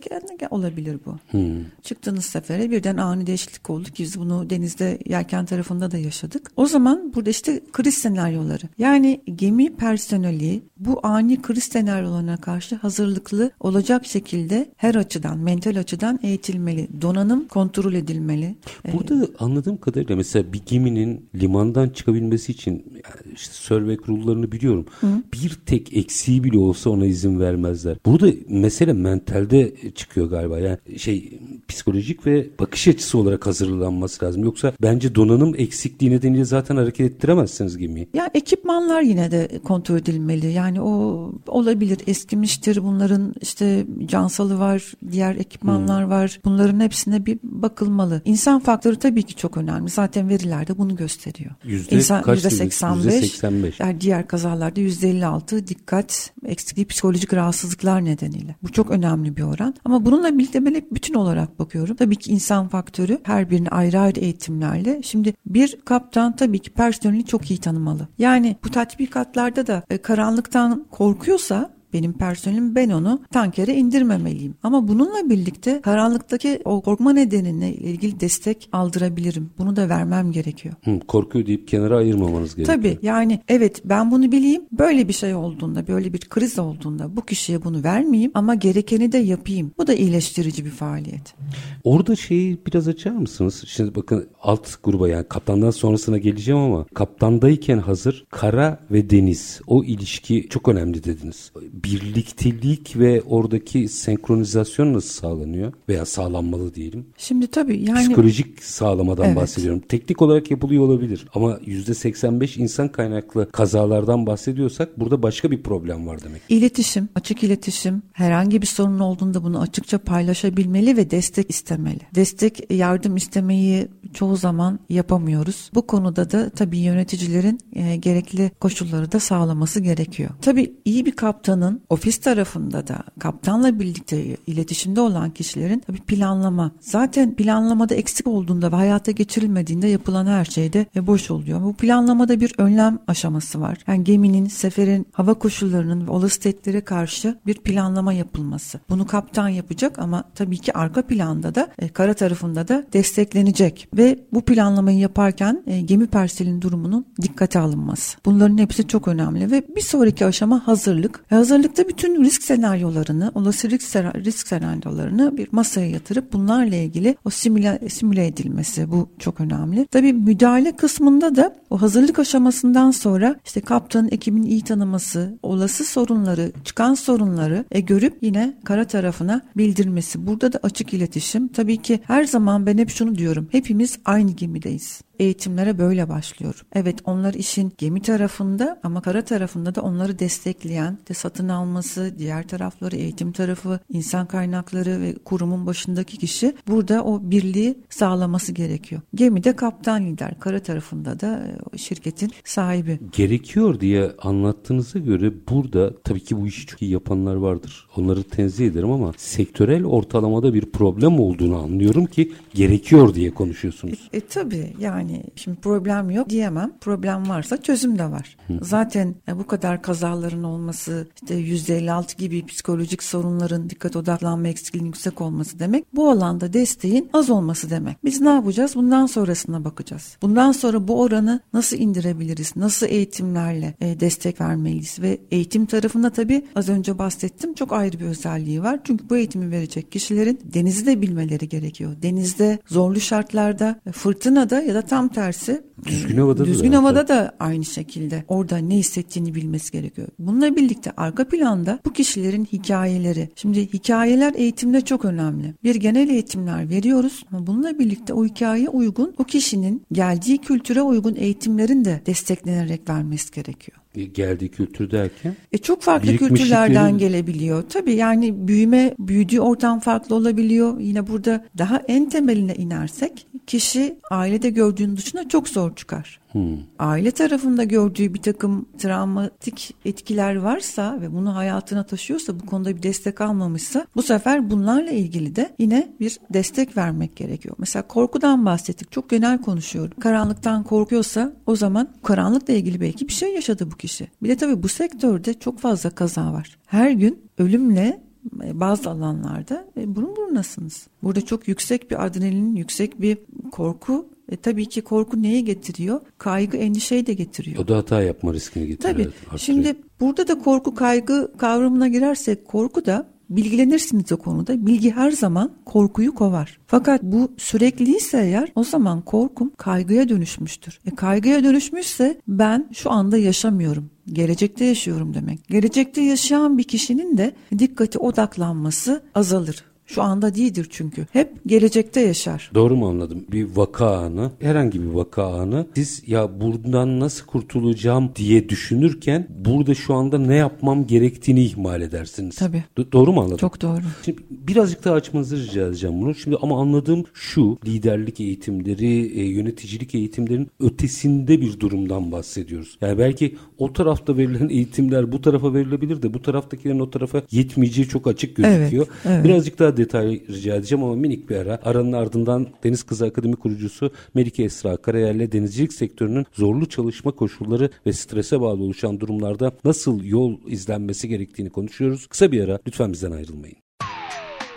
[0.49, 1.17] olabilir bu.
[1.31, 1.65] Hmm.
[1.83, 6.51] Çıktığınız sefere birden ani değişiklik oldu ki biz bunu denizde yelken tarafında da yaşadık.
[6.55, 8.63] O zaman burada işte kriz senaryoları.
[8.77, 16.19] Yani gemi personeli bu ani kriz senaryolarına karşı hazırlıklı olacak şekilde her açıdan, mental açıdan
[16.23, 16.87] eğitilmeli.
[17.01, 18.55] Donanım kontrol edilmeli.
[18.93, 24.85] Burada ee, anladığım kadarıyla mesela bir geminin limandan çıkabilmesi için yani işte survey kurullarını biliyorum.
[24.99, 25.07] Hı.
[25.33, 27.97] Bir tek eksiği bile olsa ona izin vermezler.
[28.05, 30.59] Burada mesele mentalde çıkıyor galiba.
[30.59, 34.43] Yani şey psikolojik ve bakış açısı olarak hazırlanması lazım.
[34.43, 38.09] Yoksa bence donanım eksikliği nedeniyle zaten hareket ettiremezsiniz gemiyi.
[38.13, 40.51] Ya ekipmanlar yine de kontrol edilmeli.
[40.51, 42.83] Yani o olabilir eskimiştir.
[42.83, 46.11] Bunların işte cansalı var, diğer ekipmanlar hmm.
[46.11, 46.39] var.
[46.45, 48.21] Bunların hepsine bir bakılmalı.
[48.25, 49.89] İnsan faktörü tabii ki çok önemli.
[49.89, 51.51] Zaten veriler de bunu gösteriyor.
[51.63, 53.79] Yüzde İnsan, kaç yüzde 85, yüzde 85.
[53.79, 58.55] Yani diğer kazalarda yüzde 56 dikkat eksikliği psikolojik rahatsızlıklar nedeniyle.
[58.63, 59.75] Bu çok önemli bir oran.
[59.85, 61.95] Ama bununla birlikte ben hep bütün olarak bakıyorum.
[61.95, 65.01] Tabii ki insan faktörü her birini ayrı ayrı eğitimlerle.
[65.03, 68.07] Şimdi bir kaptan tabii ki personeli çok iyi tanımalı.
[68.17, 74.55] Yani bu tatbikatlarda da e, karanlıktan korkuyorsa benim personelim ben onu tankere indirmemeliyim.
[74.63, 79.49] Ama bununla birlikte karanlıktaki o korkma nedenine ilgili destek aldırabilirim.
[79.57, 80.75] Bunu da vermem gerekiyor.
[80.83, 82.77] Hı, korkuyor deyip kenara ayırmamanız gerekiyor.
[82.77, 84.61] Tabii yani evet ben bunu bileyim.
[84.71, 89.17] Böyle bir şey olduğunda, böyle bir kriz olduğunda bu kişiye bunu vermeyeyim ama gerekeni de
[89.17, 89.71] yapayım.
[89.77, 91.35] Bu da iyileştirici bir faaliyet.
[91.83, 93.63] Orada şeyi biraz açar mısınız?
[93.67, 99.83] Şimdi bakın alt gruba yani kaptandan sonrasına geleceğim ama kaptandayken hazır kara ve deniz o
[99.83, 101.51] ilişki çok önemli dediniz
[101.83, 107.05] birliktelik ve oradaki senkronizasyon nasıl sağlanıyor veya sağlanmalı diyelim.
[107.17, 109.35] Şimdi tabii yani psikolojik sağlamadan evet.
[109.35, 109.81] bahsediyorum.
[109.89, 116.23] Teknik olarak yapılıyor olabilir ama %85 insan kaynaklı kazalardan bahsediyorsak burada başka bir problem var
[116.23, 116.41] demek.
[116.49, 121.99] İletişim, açık iletişim, herhangi bir sorun olduğunda bunu açıkça paylaşabilmeli ve destek istemeli.
[122.15, 125.71] Destek, yardım istemeyi çoğu zaman yapamıyoruz.
[125.75, 130.29] Bu konuda da tabii yöneticilerin e, gerekli koşulları da sağlaması gerekiyor.
[130.41, 136.71] Tabii iyi bir kaptanın kaptanın ofis tarafında da kaptanla birlikte iletişimde olan kişilerin tabii planlama.
[136.79, 141.61] Zaten planlamada eksik olduğunda ve hayata geçirilmediğinde yapılan her şeyde e, boş oluyor.
[141.63, 143.77] Bu planlamada bir önlem aşaması var.
[143.87, 148.79] Yani geminin, seferin, hava koşullarının ve olası tehditlere karşı bir planlama yapılması.
[148.89, 154.19] Bunu kaptan yapacak ama tabii ki arka planda da e, kara tarafında da desteklenecek ve
[154.33, 158.17] bu planlamayı yaparken e, gemi personelinin durumunun dikkate alınması.
[158.25, 161.23] Bunların hepsi çok önemli ve bir sonraki aşama hazırlık.
[161.29, 167.29] Hazırlık Hazırlıkta bütün risk senaryolarını, olası risk, risk senaryolarını bir masaya yatırıp bunlarla ilgili o
[167.29, 169.87] simüle, simüle edilmesi bu çok önemli.
[169.87, 176.51] Tabii müdahale kısmında da o hazırlık aşamasından sonra işte kaptanın ekibin iyi tanıması, olası sorunları,
[176.65, 180.27] çıkan sorunları e, görüp yine kara tarafına bildirmesi.
[180.27, 181.47] Burada da açık iletişim.
[181.47, 183.47] Tabii ki her zaman ben hep şunu diyorum.
[183.51, 186.61] Hepimiz aynı gemideyiz eğitimlere böyle başlıyorum.
[186.73, 192.47] Evet onlar işin gemi tarafında ama kara tarafında da onları destekleyen, de satın alması, diğer
[192.47, 199.01] tarafları eğitim tarafı, insan kaynakları ve kurumun başındaki kişi burada o birliği sağlaması gerekiyor.
[199.15, 202.99] Gemide kaptan lider, kara tarafında da e, şirketin sahibi.
[203.11, 207.87] Gerekiyor diye anlattığınıza göre burada tabii ki bu işi çok iyi yapanlar vardır.
[207.97, 214.09] Onları tenzih ederim ama sektörel ortalamada bir problem olduğunu anlıyorum ki gerekiyor diye konuşuyorsunuz.
[214.13, 216.71] E, e tabii yani yani şimdi problem yok diyemem.
[216.81, 218.37] Problem varsa çözüm de var.
[218.47, 218.53] Hı.
[218.61, 225.21] Zaten e, bu kadar kazaların olması, işte %56 gibi psikolojik sorunların dikkat odaklanma eksikliğinin yüksek
[225.21, 225.95] olması demek.
[225.95, 228.05] Bu alanda desteğin az olması demek.
[228.05, 228.75] Biz ne yapacağız?
[228.75, 230.17] Bundan sonrasına bakacağız.
[230.21, 232.55] Bundan sonra bu oranı nasıl indirebiliriz?
[232.55, 234.99] Nasıl eğitimlerle e, destek vermeliyiz?
[235.01, 238.79] Ve eğitim tarafında tabii az önce bahsettim çok ayrı bir özelliği var.
[238.83, 241.95] Çünkü bu eğitimi verecek kişilerin denizi de bilmeleri gerekiyor.
[242.01, 247.07] Denizde zorlu şartlarda, e, fırtınada ya da tam tam tersi düzgün havada düzgün da havada
[247.07, 250.07] da aynı şekilde orada ne hissettiğini bilmesi gerekiyor.
[250.19, 253.29] Bununla birlikte arka planda bu kişilerin hikayeleri.
[253.35, 255.53] Şimdi hikayeler eğitimde çok önemli.
[255.63, 261.15] Bir genel eğitimler veriyoruz ama bununla birlikte o hikayeye uygun o kişinin geldiği kültüre uygun
[261.15, 263.77] eğitimlerin de desteklenerek vermesi gerekiyor.
[263.93, 265.35] Geldiği kültür derken?
[265.51, 267.63] E çok farklı kültürlerden gelebiliyor.
[267.69, 270.79] Tabii yani büyüme, büyüdüğü ortam farklı olabiliyor.
[270.79, 276.19] Yine burada daha en temeline inersek kişi ailede gördüğünün dışında çok zor çıkar.
[276.31, 276.57] Hmm.
[276.79, 282.83] Aile tarafında gördüğü bir takım travmatik etkiler varsa ve bunu hayatına taşıyorsa bu konuda bir
[282.83, 287.55] destek almamışsa bu sefer bunlarla ilgili de yine bir destek vermek gerekiyor.
[287.57, 288.91] Mesela korkudan bahsettik.
[288.91, 289.99] Çok genel konuşuyorum.
[289.99, 294.07] Karanlıktan korkuyorsa o zaman karanlıkla ilgili belki bir şey yaşadı bu kişi.
[294.23, 296.57] Bir de tabii bu sektörde çok fazla kaza var.
[296.65, 298.01] Her gün ölümle
[298.43, 300.87] e, bazı alanlarda e, burun burunasınız.
[301.03, 303.17] Burada çok yüksek bir adrenalin, yüksek bir
[303.51, 306.01] korku E, tabii ki korku neyi getiriyor?
[306.17, 307.63] Kaygı, endişeyi de getiriyor.
[307.63, 308.93] O da hata yapma riskini getiriyor.
[308.93, 309.03] Tabii.
[309.03, 309.39] Artırıyor.
[309.39, 314.65] Şimdi burada da korku kaygı kavramına girersek korku da bilgilenirsiniz o konuda.
[314.65, 316.59] Bilgi her zaman korkuyu kovar.
[316.67, 320.79] Fakat bu sürekliyse eğer o zaman korkum kaygıya dönüşmüştür.
[320.85, 323.89] E, kaygıya dönüşmüşse ben şu anda yaşamıyorum.
[324.07, 325.47] Gelecekte yaşıyorum demek.
[325.47, 329.63] Gelecekte yaşayan bir kişinin de dikkati odaklanması azalır.
[329.89, 331.05] Şu anda değildir çünkü.
[331.11, 332.51] Hep gelecekte yaşar.
[332.53, 333.25] Doğru mu anladım?
[333.31, 339.75] Bir vaka anı, herhangi bir vaka anı siz ya buradan nasıl kurtulacağım diye düşünürken burada
[339.75, 342.35] şu anda ne yapmam gerektiğini ihmal edersiniz.
[342.35, 342.63] Tabii.
[342.77, 343.37] Do- doğru mu anladım?
[343.37, 343.81] Çok doğru.
[344.05, 346.15] Şimdi birazcık daha açmanızı rica edeceğim bunu.
[346.15, 352.77] Şimdi ama anladığım şu liderlik eğitimleri, e, yöneticilik eğitimlerin ötesinde bir durumdan bahsediyoruz.
[352.81, 357.87] Yani belki o tarafta verilen eğitimler bu tarafa verilebilir de bu taraftakilerin o tarafa yetmeyeceği
[357.87, 358.87] çok açık gözüküyor.
[358.87, 359.25] Evet, evet.
[359.25, 361.59] Birazcık daha detay rica edeceğim ama minik bir ara.
[361.63, 367.93] Aranın ardından Deniz Kızı Akademi kurucusu Melike Esra Karayel'le denizcilik sektörünün zorlu çalışma koşulları ve
[367.93, 372.07] strese bağlı oluşan durumlarda nasıl yol izlenmesi gerektiğini konuşuyoruz.
[372.07, 373.57] Kısa bir ara lütfen bizden ayrılmayın.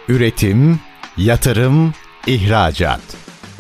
[0.08, 0.80] Üretim,
[1.16, 1.92] yatırım,
[2.26, 3.00] ihracat.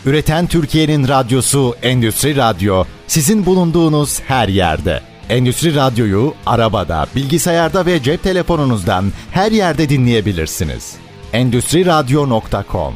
[0.06, 5.00] Üreten Türkiye'nin radyosu Endüstri Radyo sizin bulunduğunuz her yerde.
[5.28, 10.96] Endüstri Radyo'yu arabada, bilgisayarda ve cep telefonunuzdan her yerde dinleyebilirsiniz.
[11.32, 12.94] Endüstri Radyo.com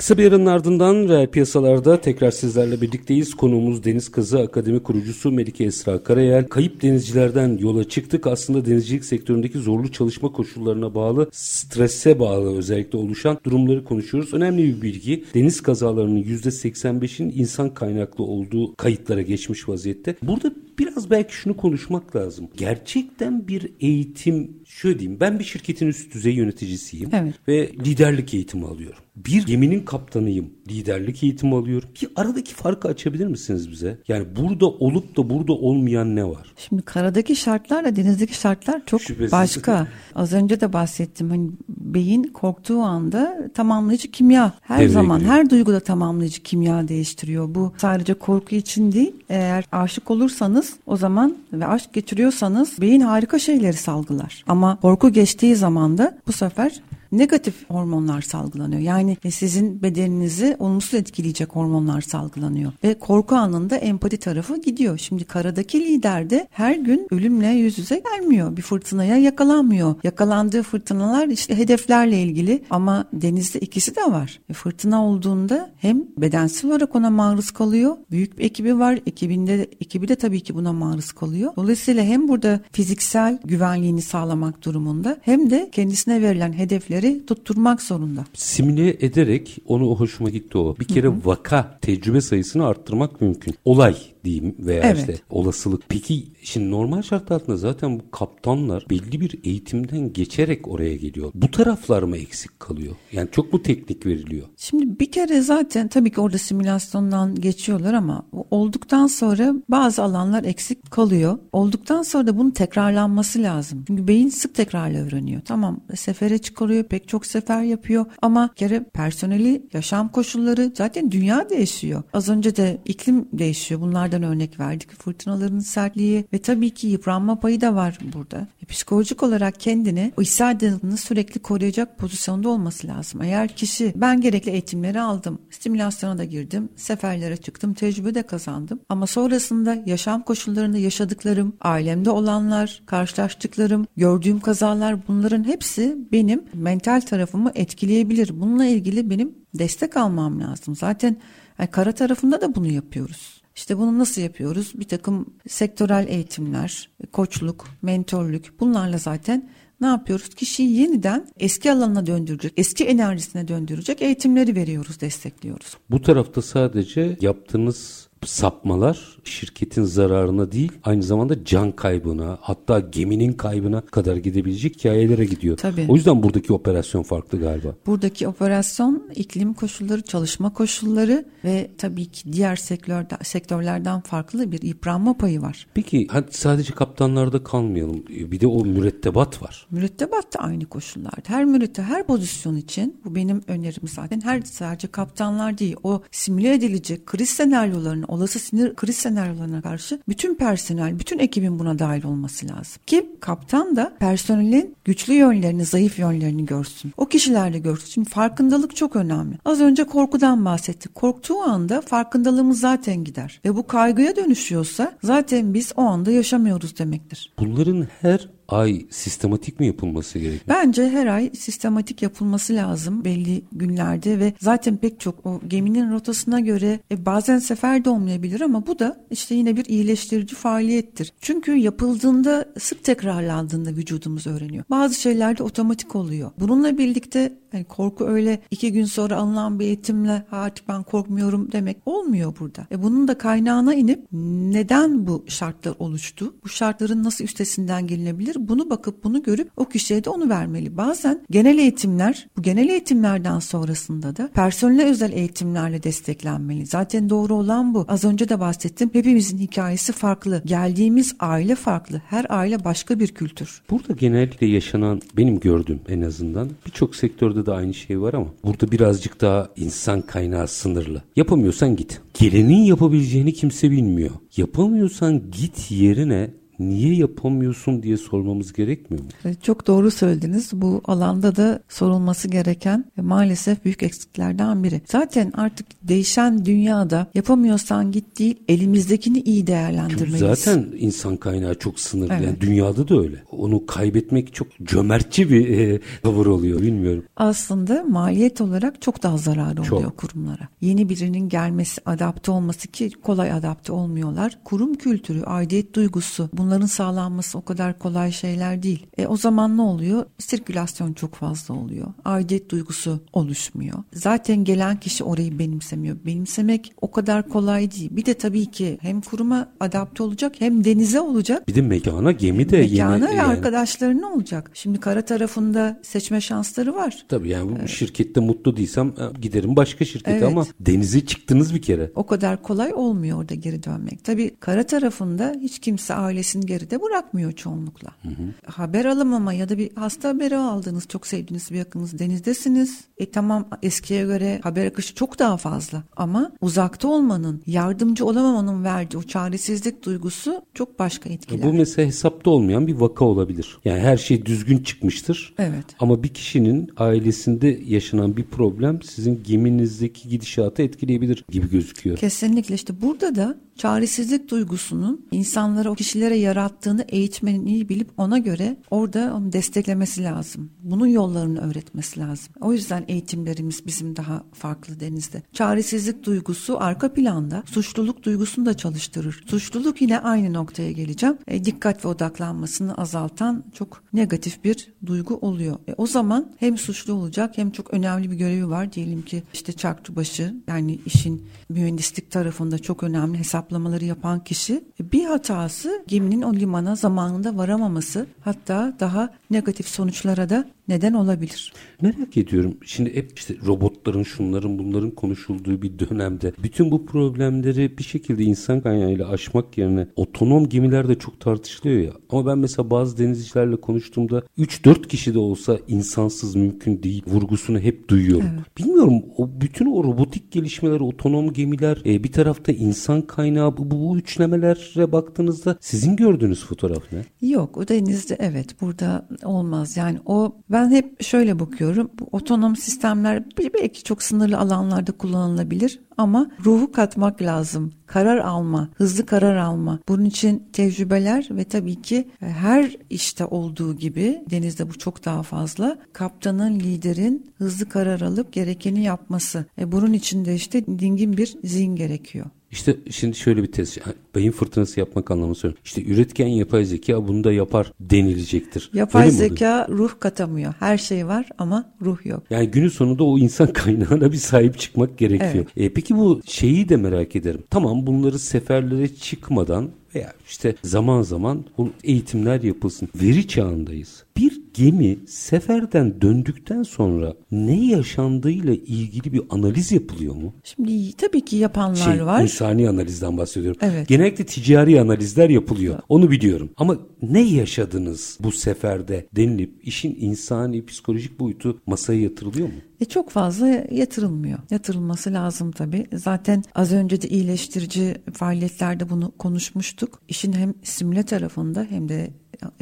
[0.00, 3.34] Kısa bir aranın ardından reel piyasalarda tekrar sizlerle birlikteyiz.
[3.34, 6.48] Konuğumuz Deniz Kazı Akademi kurucusu Melike Esra Karayel.
[6.48, 8.26] Kayıp denizcilerden yola çıktık.
[8.26, 14.34] Aslında denizcilik sektöründeki zorlu çalışma koşullarına bağlı, strese bağlı özellikle oluşan durumları konuşuyoruz.
[14.34, 15.24] Önemli bir bilgi.
[15.34, 20.14] Deniz kazalarının %85'in insan kaynaklı olduğu kayıtlara geçmiş vaziyette.
[20.22, 22.48] Burada biraz belki şunu konuşmak lazım.
[22.56, 27.34] Gerçekten bir eğitim, şöyle diyeyim ben bir şirketin üst düzey yöneticisiyim Evet.
[27.48, 28.98] ve liderlik eğitimi alıyorum.
[29.26, 30.50] Bir geminin kaptanıyım.
[30.68, 31.88] Liderlik eğitimi alıyorum.
[32.02, 33.98] Bir aradaki farkı açabilir misiniz bize?
[34.08, 36.52] Yani burada olup da burada olmayan ne var?
[36.56, 39.32] Şimdi karadaki şartlarla denizdeki şartlar çok Şüphesiz.
[39.32, 39.86] başka.
[40.14, 41.30] Az önce de bahsettim.
[41.30, 45.34] Hani beyin korktuğu anda tamamlayıcı kimya her Devreye zaman giriyor.
[45.34, 47.54] her duyguda tamamlayıcı kimya değiştiriyor.
[47.54, 49.12] Bu sadece korku için değil.
[49.28, 54.44] Eğer aşık olursanız o zaman ve aşk geçiriyorsanız beyin harika şeyleri salgılar.
[54.48, 56.80] Ama korku geçtiği zaman da bu sefer
[57.12, 58.80] negatif hormonlar salgılanıyor.
[58.80, 62.72] Yani sizin bedeninizi olumsuz etkileyecek hormonlar salgılanıyor.
[62.84, 64.98] Ve korku anında empati tarafı gidiyor.
[64.98, 68.56] Şimdi karadaki lider de her gün ölümle yüz yüze gelmiyor.
[68.56, 69.94] Bir fırtınaya yakalanmıyor.
[70.02, 74.40] Yakalandığı fırtınalar işte hedeflerle ilgili ama denizde ikisi de var.
[74.50, 77.96] E, fırtına olduğunda hem bedensel olarak ona maruz kalıyor.
[78.10, 78.98] Büyük bir ekibi var.
[79.06, 81.52] Ekibinde ekibi de tabii ki buna maruz kalıyor.
[81.56, 88.24] Dolayısıyla hem burada fiziksel güvenliğini sağlamak durumunda hem de kendisine verilen hedefleri tutturmak zorunda.
[88.34, 90.76] Simüle ederek onu o hoşuma gitti o.
[90.80, 93.54] Bir kere vaka tecrübe sayısını arttırmak mümkün.
[93.64, 94.98] Olay diyeyim veya Evet.
[94.98, 95.82] işte olasılık.
[95.88, 101.30] Peki şimdi normal şartlar altında zaten bu kaptanlar belli bir eğitimden geçerek oraya geliyor.
[101.34, 102.94] Bu taraflar mı eksik kalıyor?
[103.12, 104.46] Yani çok mu teknik veriliyor?
[104.56, 110.90] Şimdi bir kere zaten tabii ki orada simülasyondan geçiyorlar ama olduktan sonra bazı alanlar eksik
[110.90, 111.38] kalıyor.
[111.52, 113.84] Olduktan sonra da bunun tekrarlanması lazım.
[113.86, 115.40] Çünkü beyin sık tekrarla öğreniyor.
[115.44, 122.02] Tamam sefere çıkarıyor pek çok sefer yapıyor ama kere personeli, yaşam koşulları zaten dünya değişiyor.
[122.12, 123.80] Az önce de iklim değişiyor.
[123.80, 124.92] Bunlardan örnek verdik.
[124.92, 128.46] Fırtınaların sertliği ve tabii ki yıpranma payı da var burada.
[128.62, 133.22] E, psikolojik olarak kendini o hissiyatını sürekli koruyacak pozisyonda olması lazım.
[133.22, 138.80] Eğer kişi ben gerekli eğitimleri aldım, simülasyona da girdim, seferlere çıktım, tecrübe de kazandım.
[138.88, 147.52] Ama sonrasında yaşam koşullarında yaşadıklarım, ailemde olanlar, karşılaştıklarım, gördüğüm kazalar bunların hepsi benim mental tarafımı
[147.54, 148.40] etkileyebilir.
[148.40, 150.76] Bununla ilgili benim destek almam lazım.
[150.76, 151.16] Zaten
[151.58, 153.42] yani kara tarafında da bunu yapıyoruz.
[153.56, 154.72] İşte bunu nasıl yapıyoruz?
[154.74, 160.28] Bir takım sektörel eğitimler, koçluk, mentorluk bunlarla zaten ne yapıyoruz?
[160.28, 165.76] Kişiyi yeniden eski alanına döndürecek, eski enerjisine döndürecek eğitimleri veriyoruz, destekliyoruz.
[165.90, 173.80] Bu tarafta sadece yaptığınız sapmalar şirketin zararına değil aynı zamanda can kaybına hatta geminin kaybına
[173.80, 175.56] kadar gidebilecek hikayelere gidiyor.
[175.56, 175.86] Tabii.
[175.88, 177.74] O yüzden buradaki operasyon farklı galiba.
[177.86, 185.16] Buradaki operasyon iklim koşulları, çalışma koşulları ve tabii ki diğer sektörlerden, sektörlerden farklı bir yıpranma
[185.16, 185.66] payı var.
[185.74, 188.04] Peki hadi sadece kaptanlarda kalmayalım.
[188.08, 189.66] Bir de o mürettebat var.
[189.70, 191.22] Mürettebat da aynı koşullarda.
[191.26, 194.20] Her mürette, her pozisyon için bu benim önerim zaten.
[194.20, 200.34] Her sadece kaptanlar değil, o simüle edilecek kriz senaryolarını olası sinir kriz senaryolarına karşı bütün
[200.34, 202.82] personel, bütün ekibin buna dahil olması lazım.
[202.86, 206.92] Ki kaptan da personelin güçlü yönlerini, zayıf yönlerini görsün.
[206.96, 207.86] O kişiler de görsün.
[207.86, 209.38] Şimdi farkındalık çok önemli.
[209.44, 210.94] Az önce korkudan bahsettik.
[210.94, 213.40] Korktuğu anda farkındalığımız zaten gider.
[213.44, 217.32] Ve bu kaygıya dönüşüyorsa zaten biz o anda yaşamıyoruz demektir.
[217.38, 220.44] Bunların her ay sistematik mi yapılması gerekiyor?
[220.48, 226.40] Bence her ay sistematik yapılması lazım belli günlerde ve zaten pek çok o geminin rotasına
[226.40, 231.12] göre e, bazen sefer de olmayabilir ama bu da işte yine bir iyileştirici faaliyettir.
[231.20, 234.64] Çünkü yapıldığında sık tekrarlandığında vücudumuz öğreniyor.
[234.70, 236.30] Bazı şeyler de otomatik oluyor.
[236.40, 241.76] Bununla birlikte yani korku öyle iki gün sonra alınan bir eğitimle artık ben korkmuyorum demek
[241.86, 242.66] olmuyor burada.
[242.72, 244.06] E bunun da kaynağına inip
[244.52, 246.34] neden bu şartlar oluştu?
[246.44, 248.39] Bu şartların nasıl üstesinden gelinebilir?
[248.48, 250.76] Bunu bakıp bunu görüp o kişiye de onu vermeli.
[250.76, 256.66] Bazen genel eğitimler bu genel eğitimlerden sonrasında da personel özel eğitimlerle desteklenmeli.
[256.66, 257.84] Zaten doğru olan bu.
[257.88, 258.90] Az önce de bahsettim.
[258.92, 260.42] Hepimizin hikayesi farklı.
[260.46, 262.02] Geldiğimiz aile farklı.
[262.08, 263.62] Her aile başka bir kültür.
[263.70, 268.72] Burada genellikle yaşanan benim gördüğüm en azından birçok sektörde da aynı şey var ama burada
[268.72, 271.02] birazcık daha insan kaynağı sınırlı.
[271.16, 272.00] Yapamıyorsan git.
[272.14, 274.10] Gelenin yapabileceğini kimse bilmiyor.
[274.36, 279.08] Yapamıyorsan git yerine niye yapamıyorsun diye sormamız gerekmiyor mu?
[279.24, 280.50] E, çok doğru söylediniz.
[280.52, 284.80] Bu alanda da sorulması gereken maalesef büyük eksiklerden biri.
[284.86, 290.20] Zaten artık değişen dünyada yapamıyorsan git değil elimizdekini iyi değerlendirmeliyiz.
[290.20, 292.14] Çünkü zaten insan kaynağı çok sınırlı.
[292.14, 292.26] Evet.
[292.26, 293.22] Yani dünyada da öyle.
[293.30, 297.04] Onu kaybetmek çok cömertçi bir e, tavır oluyor bilmiyorum.
[297.16, 299.98] Aslında maliyet olarak çok daha zararı oluyor çok.
[299.98, 300.48] kurumlara.
[300.60, 304.38] Yeni birinin gelmesi, adapte olması ki kolay adapte olmuyorlar.
[304.44, 308.86] Kurum kültürü, aidiyet duygusu bunlar bunların sağlanması o kadar kolay şeyler değil.
[308.98, 310.06] E, o zaman ne oluyor?
[310.18, 311.86] Sirkülasyon çok fazla oluyor.
[312.04, 313.78] Aidiyet duygusu oluşmuyor.
[313.92, 315.96] Zaten gelen kişi orayı benimsemiyor.
[316.06, 317.88] Benimsemek o kadar kolay değil.
[317.92, 321.48] Bir de tabii ki hem kuruma adapte olacak hem denize olacak.
[321.48, 323.08] Bir de mekana gemi de mekana yine.
[323.08, 323.22] ve yani.
[323.22, 324.50] arkadaşlarına olacak.
[324.54, 327.04] Şimdi kara tarafında seçme şansları var.
[327.08, 327.68] Tabii yani bu evet.
[327.68, 330.22] şirkette mutlu değilsem e, giderim başka şirkete evet.
[330.22, 331.90] ama denize çıktınız bir kere.
[331.94, 334.04] O kadar kolay olmuyor orada geri dönmek.
[334.04, 337.88] Tabii kara tarafında hiç kimse ailesini ailesini geride bırakmıyor çoğunlukla.
[338.02, 338.52] Hı hı.
[338.52, 342.84] Haber alamama ya da bir hasta haberi aldınız, çok sevdiğiniz bir yakınız denizdesiniz.
[342.98, 348.98] E tamam eskiye göre haber akışı çok daha fazla ama uzakta olmanın, yardımcı olamamanın verdiği
[348.98, 351.42] o çaresizlik duygusu çok başka etkiler.
[351.42, 353.58] Bu mesela hesapta olmayan bir vaka olabilir.
[353.64, 355.34] Yani her şey düzgün çıkmıştır.
[355.38, 355.64] Evet.
[355.78, 361.96] Ama bir kişinin ailesinde yaşanan bir problem sizin geminizdeki gidişatı etkileyebilir gibi gözüküyor.
[361.96, 368.56] Kesinlikle işte burada da çaresizlik duygusunun insanlara o kişilere yarattığını eğitmenin iyi bilip ona göre
[368.70, 370.50] orada onu desteklemesi lazım.
[370.62, 372.34] Bunun yollarını öğretmesi lazım.
[372.40, 375.22] O yüzden eğitimlerimiz bizim daha farklı denizde.
[375.32, 379.24] Çaresizlik duygusu arka planda suçluluk duygusunu da çalıştırır.
[379.26, 381.18] Suçluluk yine aynı noktaya geleceğim.
[381.28, 385.56] E, dikkat ve odaklanmasını azaltan çok negatif bir duygu oluyor.
[385.68, 388.72] E, o zaman hem suçlu olacak hem çok önemli bir görevi var.
[388.72, 395.84] Diyelim ki işte çarkçıbaşı yani işin mühendislik tarafında çok önemli hesaplamaları yapan kişi bir hatası
[396.10, 401.52] geminin o limana zamanında varamaması hatta daha negatif sonuçlara da neden olabilir.
[401.82, 402.56] Merak ediyorum.
[402.64, 408.60] Şimdi hep işte robotların, şunların, bunların konuşulduğu bir dönemde bütün bu problemleri bir şekilde insan
[408.60, 411.92] kaynağıyla aşmak yerine otonom gemilerde çok tartışılıyor ya.
[412.10, 417.88] Ama ben mesela bazı denizcilerle konuştuğumda 3-4 kişi de olsa insansız mümkün değil vurgusunu hep
[417.88, 418.26] duyuyorum.
[418.34, 418.58] Evet.
[418.58, 423.98] Bilmiyorum o bütün o robotik gelişmeler, otonom gemiler, e, bir tarafta insan kaynağı bu, bu
[423.98, 427.28] üçlemelere baktığınızda sizin gördüğünüz fotoğraf ne?
[427.28, 429.76] Yok o denizde evet burada olmaz.
[429.76, 431.90] Yani o ben ben hep şöyle bakıyorum.
[432.00, 437.72] Bu otonom sistemler belki çok sınırlı alanlarda kullanılabilir ama ruhu katmak lazım.
[437.86, 439.78] Karar alma, hızlı karar alma.
[439.88, 445.78] Bunun için tecrübeler ve tabii ki her işte olduğu gibi denizde bu çok daha fazla.
[445.92, 449.44] Kaptanın, liderin hızlı karar alıp gerekeni yapması.
[449.58, 452.26] E bunun için de işte dingin bir zihin gerekiyor.
[452.50, 453.78] İşte şimdi şöyle bir test.
[454.14, 455.62] Beyin fırtınası yapmak anlamı söylüyorum.
[455.64, 458.70] İşte üretken yapay zeka bunu da yapar denilecektir.
[458.72, 460.54] Yapay Öyle zeka ruh katamıyor.
[460.58, 462.22] Her şey var ama ruh yok.
[462.30, 465.34] Yani günün sonunda o insan kaynağına bir sahip çıkmak gerekiyor.
[465.56, 465.70] Evet.
[465.70, 467.42] E, peki bu şeyi de merak ederim.
[467.50, 472.88] Tamam bunları seferlere çıkmadan veya işte zaman zaman bu eğitimler yapılsın.
[472.94, 474.04] Veri çağındayız.
[474.16, 480.34] Bir gemi seferden döndükten sonra ne yaşandığıyla ilgili bir analiz yapılıyor mu?
[480.44, 482.22] Şimdi tabii ki yapanlar şey, var.
[482.22, 483.60] İnsani analizden bahsediyorum.
[483.62, 483.88] Evet.
[483.88, 485.78] Genellikle ticari analizler yapılıyor.
[485.88, 486.50] Onu biliyorum.
[486.56, 492.54] Ama ne yaşadınız bu seferde denilip işin insani psikolojik boyutu masaya yatırılıyor mu?
[492.80, 494.38] E çok fazla yatırılmıyor.
[494.50, 495.86] Yatırılması lazım tabii.
[495.92, 500.00] Zaten az önce de iyileştirici faaliyetlerde bunu konuşmuştuk.
[500.08, 502.10] İşin hem simüle tarafında hem de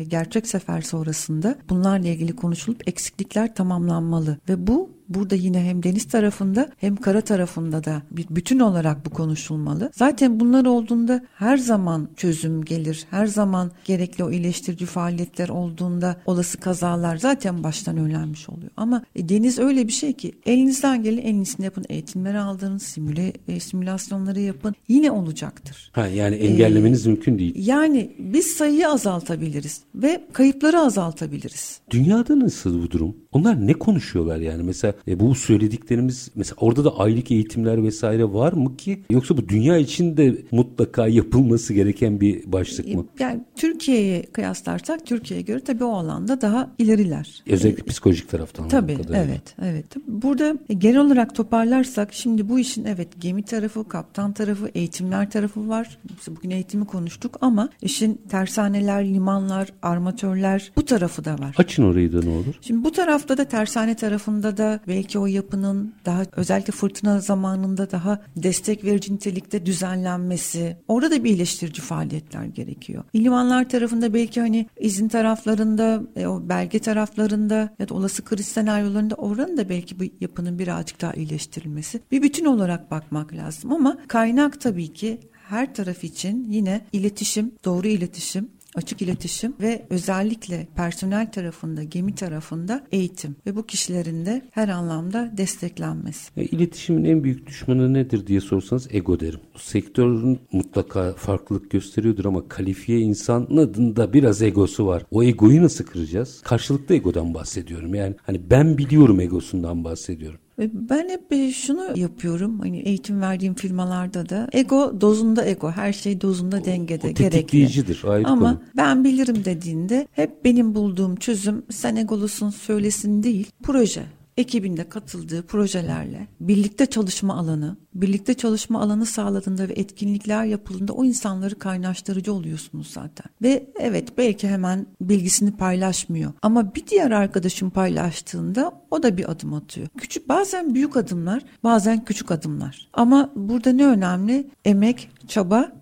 [0.08, 4.38] gerçek sefer sonrasında bunlarla ilgili konuşulup eksiklikler tamamlanmalı.
[4.48, 9.10] Ve bu burada yine hem deniz tarafında hem kara tarafında da bir bütün olarak bu
[9.10, 9.90] konuşulmalı.
[9.94, 13.06] Zaten bunlar olduğunda her zaman çözüm gelir.
[13.10, 18.70] Her zaman gerekli o iyileştirici faaliyetler olduğunda olası kazalar zaten baştan önlenmiş oluyor.
[18.76, 21.84] Ama e, deniz öyle bir şey ki elinizden gelin en iyisini yapın.
[21.88, 24.74] Eğitimleri aldırın, simüle, e, simülasyonları yapın.
[24.88, 25.90] Yine olacaktır.
[25.94, 27.54] Ha, yani engellemeniz ee, mümkün değil.
[27.66, 31.80] Yani biz sayıyı azaltabiliriz ve kayıpları azaltabiliriz.
[31.90, 33.16] Dünyada nasıl bu durum?
[33.32, 34.62] Onlar ne konuşuyorlar yani?
[34.62, 39.02] Mesela e, bu söylediklerimiz mesela orada da aylık eğitimler vesaire var mı ki?
[39.10, 43.06] Yoksa bu dünya için de mutlaka yapılması gereken bir başlık mı?
[43.18, 47.42] Yani Türkiye'ye kıyaslarsak Türkiye'ye göre tabii o alanda daha ileriler.
[47.46, 48.68] Özellikle ee, psikolojik taraftan.
[48.68, 49.24] Tabii kadarıyla.
[49.24, 49.86] evet evet.
[50.06, 55.98] Burada genel olarak toparlarsak şimdi bu işin evet gemi tarafı, kaptan tarafı, eğitimler tarafı var.
[56.28, 61.54] Bugün eğitimi konuştuk ama işin tersaneler, limanlar, armatörler bu tarafı da var.
[61.58, 62.54] Açın orayı da ne olur?
[62.60, 68.20] Şimdi bu tarafta da tersane tarafında da belki o yapının daha özellikle fırtına zamanında daha
[68.36, 70.76] destek verici nitelikte düzenlenmesi.
[70.88, 73.04] Orada da bir iyileştirici faaliyetler gerekiyor.
[73.14, 79.14] Limanlar tarafında belki hani izin taraflarında, e, o belge taraflarında ya da olası kriz senaryolarında
[79.14, 82.00] oranın da belki bu yapının birazcık daha iyileştirilmesi.
[82.10, 87.88] Bir bütün olarak bakmak lazım ama kaynak tabii ki her taraf için yine iletişim, doğru
[87.88, 94.68] iletişim, açık iletişim ve özellikle personel tarafında, gemi tarafında eğitim ve bu kişilerin de her
[94.68, 96.30] anlamda desteklenmesi.
[96.36, 99.40] E, iletişimin en büyük düşmanı nedir diye sorsanız ego derim.
[99.56, 105.02] Sektörün mutlaka farklılık gösteriyordur ama kalifiye insanın da biraz egosu var.
[105.10, 106.40] O egoyu nasıl kıracağız?
[106.42, 107.94] Karşılıklı egodan bahsediyorum.
[107.94, 110.40] Yani hani ben biliyorum egosundan bahsediyorum.
[110.58, 112.58] Ben hep e, şunu yapıyorum.
[112.60, 115.70] Hani eğitim verdiğim firmalarda da ego dozunda ego.
[115.70, 118.04] Her şey dozunda dengede o, tetikleyicidir.
[118.04, 118.62] Ayrı Ama konu.
[118.76, 123.50] ben bilirim dediğinde hep benim bulduğum çözüm sen egolusun söylesin değil.
[123.62, 124.02] Proje
[124.38, 131.58] ekibinde katıldığı projelerle birlikte çalışma alanı, birlikte çalışma alanı sağladığında ve etkinlikler yapıldığında o insanları
[131.58, 133.26] kaynaştırıcı oluyorsunuz zaten.
[133.42, 139.54] Ve evet belki hemen bilgisini paylaşmıyor ama bir diğer arkadaşım paylaştığında o da bir adım
[139.54, 139.88] atıyor.
[139.98, 142.88] Küçük bazen büyük adımlar, bazen küçük adımlar.
[142.92, 144.50] Ama burada ne önemli?
[144.64, 145.72] Emek, çaba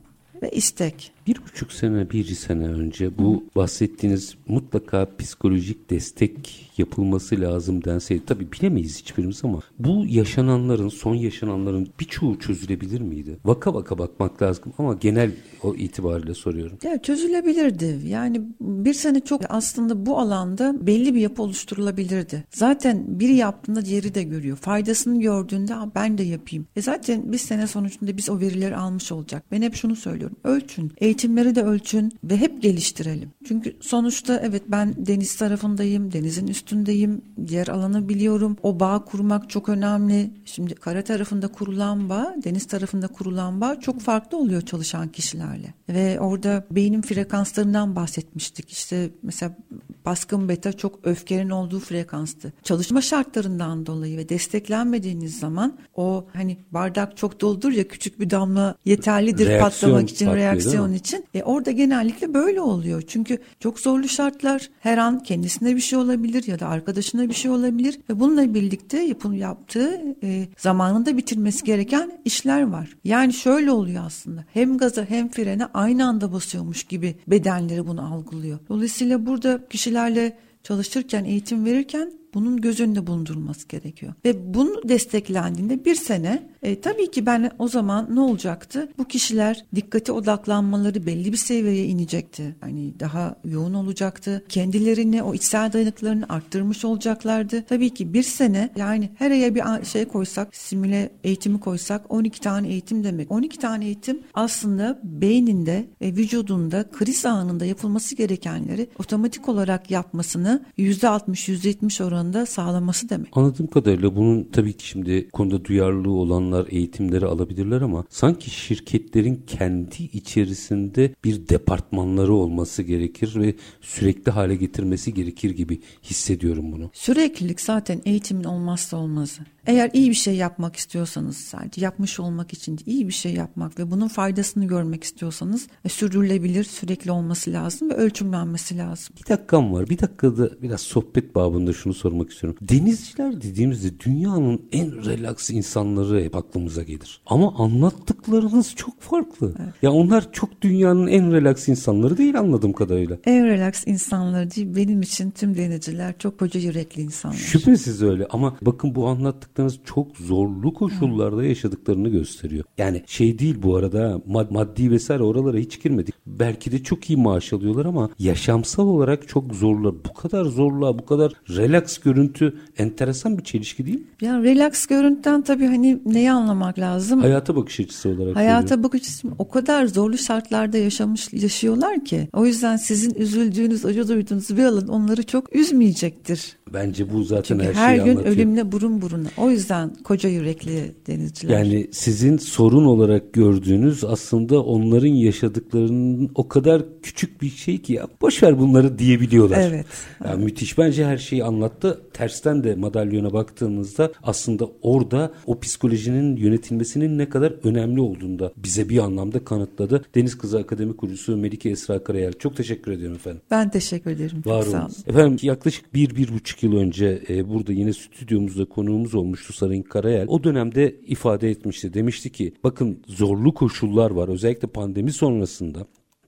[0.42, 1.15] ve istek.
[1.26, 8.22] Bir buçuk sene, bir sene önce bu bahsettiğiniz mutlaka psikolojik destek yapılması lazım denseydi.
[8.26, 13.38] Tabii bilemeyiz hiçbirimiz ama bu yaşananların, son yaşananların birçoğu çözülebilir miydi?
[13.44, 15.30] Vaka vaka bakmak lazım ama genel
[15.62, 16.78] o itibariyle soruyorum.
[16.82, 18.00] Ya çözülebilirdi.
[18.06, 22.44] Yani bir sene çok aslında bu alanda belli bir yapı oluşturulabilirdi.
[22.50, 24.56] Zaten biri yaptığında diğeri de görüyor.
[24.56, 26.66] Faydasını gördüğünde ben de yapayım.
[26.76, 29.44] E zaten bir sene sonucunda biz o verileri almış olacak.
[29.52, 30.36] Ben hep şunu söylüyorum.
[30.44, 30.92] Ölçün.
[31.16, 33.30] Eğitimleri de ölçün ve hep geliştirelim.
[33.48, 36.12] Çünkü sonuçta evet ben deniz tarafındayım.
[36.12, 37.22] Denizin üstündeyim.
[37.46, 38.56] Diğer alanı biliyorum.
[38.62, 40.30] O bağ kurmak çok önemli.
[40.44, 45.74] Şimdi kara tarafında kurulan bağ, deniz tarafında kurulan bağ çok farklı oluyor çalışan kişilerle.
[45.88, 48.70] Ve orada beynin frekanslarından bahsetmiştik.
[48.70, 49.56] İşte mesela
[50.04, 52.52] baskın beta çok öfkenin olduğu frekanstı.
[52.62, 58.74] Çalışma şartlarından dolayı ve desteklenmediğiniz zaman o hani bardak çok doldur ya küçük bir damla
[58.84, 61.05] yeterlidir reaksiyon patlamak için reaksiyon için.
[61.34, 63.02] E orada genellikle böyle oluyor.
[63.06, 67.50] Çünkü çok zorlu şartlar her an kendisine bir şey olabilir ya da arkadaşına bir şey
[67.50, 72.96] olabilir ve bununla birlikte yapım yaptığı e, zamanında bitirmesi gereken işler var.
[73.04, 74.44] Yani şöyle oluyor aslında.
[74.52, 78.58] Hem gaza hem frene aynı anda basıyormuş gibi bedenleri bunu algılıyor.
[78.68, 84.12] Dolayısıyla burada kişilerle çalışırken, eğitim verirken bunun göz önünde bulundurulması gerekiyor.
[84.24, 88.88] Ve bunu desteklendiğinde bir sene e, tabii ki ben o zaman ne olacaktı?
[88.98, 92.56] Bu kişiler dikkate odaklanmaları belli bir seviyeye inecekti.
[92.60, 94.44] Hani daha yoğun olacaktı.
[94.48, 97.64] Kendilerini o içsel dayanıklarını arttırmış olacaklardı.
[97.68, 102.68] Tabii ki bir sene yani her aya bir şey koysak, simüle eğitimi koysak 12 tane
[102.68, 103.30] eğitim demek.
[103.30, 111.52] 12 tane eğitim aslında beyninde ve vücudunda kriz anında yapılması gerekenleri otomatik olarak yapmasını %60
[111.52, 113.36] %70 oranında sağlaması demek.
[113.36, 120.02] Anladığım kadarıyla bunun tabii ki şimdi konuda duyarlılığı olanlar eğitimleri alabilirler ama sanki şirketlerin kendi
[120.02, 126.90] içerisinde bir departmanları olması gerekir ve sürekli hale getirmesi gerekir gibi hissediyorum bunu.
[126.92, 129.42] Süreklilik zaten eğitimin olmazsa olmazı.
[129.66, 133.90] Eğer iyi bir şey yapmak istiyorsanız sadece yapmış olmak için iyi bir şey yapmak ve
[133.90, 139.16] bunun faydasını görmek istiyorsanız e, sürdürülebilir, sürekli olması lazım ve ölçümlenmesi lazım.
[139.22, 139.88] Bir dakikam var.
[139.88, 142.58] Bir dakikada biraz sohbet babında şunu sormak istiyorum.
[142.62, 147.20] Denizciler dediğimizde dünyanın en relax insanları hep aklımıza gelir.
[147.26, 149.54] Ama anlattıklarınız çok farklı.
[149.62, 149.74] Evet.
[149.82, 153.16] Ya onlar çok dünyanın en relax insanları değil anladığım kadarıyla.
[153.24, 157.36] En relax insanları değil benim için tüm denizciler çok koca yürekli insanlar.
[157.36, 159.08] Şüphesiz öyle ama bakın bu
[159.56, 162.64] anlattıklarınız çok zorlu koşullarda yaşadıklarını gösteriyor.
[162.78, 166.14] Yani şey değil bu arada mad maddi vesaire oralara hiç girmedik.
[166.26, 169.94] Belki de çok iyi maaş alıyorlar ama yaşamsal olarak çok zorlar.
[170.08, 174.06] Bu kadar zorluğa bu kadar relax görüntü enteresan bir çelişki değil mi?
[174.20, 177.20] Ya relax görüntüden tabii hani neyi anlamak lazım?
[177.20, 178.36] Hayata bakış açısı olarak.
[178.36, 178.82] Hayata söylüyorum.
[178.82, 182.28] bakış açısı o kadar zorlu şartlarda yaşamış yaşıyorlar ki.
[182.32, 186.56] O yüzden sizin üzüldüğünüz, acı duyduğunuz bir alan onları çok üzmeyecektir.
[186.74, 188.36] Bence bu zaten Çünkü her, her şeyi gün anlatıyor.
[188.36, 189.28] ölümle burun buruna.
[189.36, 191.58] O yüzden koca yürekli denizciler.
[191.58, 198.08] Yani sizin sorun olarak gördüğünüz aslında onların yaşadıklarının o kadar küçük bir şey ki ya
[198.20, 199.58] boş ver bunları diyebiliyorlar.
[199.60, 199.86] Evet.
[200.24, 200.44] Yani evet.
[200.44, 202.00] müthiş bence her şeyi anlattı.
[202.12, 208.88] Tersten de madalyona baktığımızda aslında orada o psikolojinin yönetilmesinin ne kadar önemli olduğunu da bize
[208.88, 210.04] bir anlamda kanıtladı.
[210.14, 212.32] Deniz Kızı Akademi kurucusu Melike Esra Karayel.
[212.32, 213.40] Çok teşekkür ediyorum efendim.
[213.50, 214.42] Ben teşekkür ederim.
[214.46, 214.90] Var olun.
[215.06, 220.26] Efendim yaklaşık bir, bir buçuk yıl önce e, burada yine stüdyomuzda konuğumuz olmuştu Sarın Karayel.
[220.28, 221.94] O dönemde ifade etmişti.
[221.94, 224.28] Demişti ki bakın zorlu koşullar var.
[224.28, 225.86] Özellikle pandemi sonrasında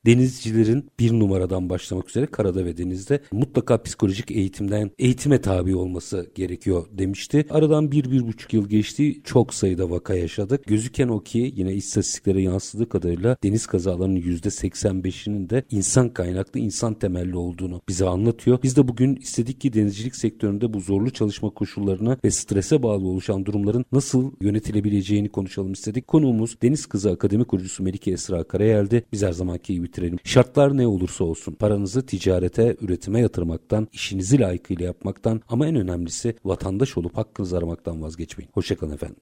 [0.09, 6.87] denizcilerin bir numaradan başlamak üzere karada ve denizde mutlaka psikolojik eğitimden eğitime tabi olması gerekiyor
[6.93, 7.47] demişti.
[7.51, 9.21] Aradan bir, bir buçuk yıl geçti.
[9.25, 10.67] Çok sayıda vaka yaşadık.
[10.67, 16.95] Gözüken o ki yine istatistiklere yansıdığı kadarıyla deniz kazalarının yüzde 85'inin de insan kaynaklı, insan
[16.95, 18.59] temelli olduğunu bize anlatıyor.
[18.63, 23.47] Biz de bugün istedik ki denizcilik sektöründe bu zorlu çalışma koşullarını ve strese bağlı oluşan
[23.47, 26.07] durumların nasıl yönetilebileceğini konuşalım istedik.
[26.07, 29.05] Konuğumuz Deniz Kızı Akademi kurucusu Melike Esra Karayel'di.
[29.13, 30.19] Biz her zamanki gibi bitirelim.
[30.25, 36.99] Şartlar ne olursa olsun paranızı ticarete, üretime yatırmaktan, işinizi layıkıyla yapmaktan ama en önemlisi vatandaş
[36.99, 38.51] olup hakkınızı aramaktan vazgeçmeyin.
[38.55, 39.17] Hoşçakalın efendim.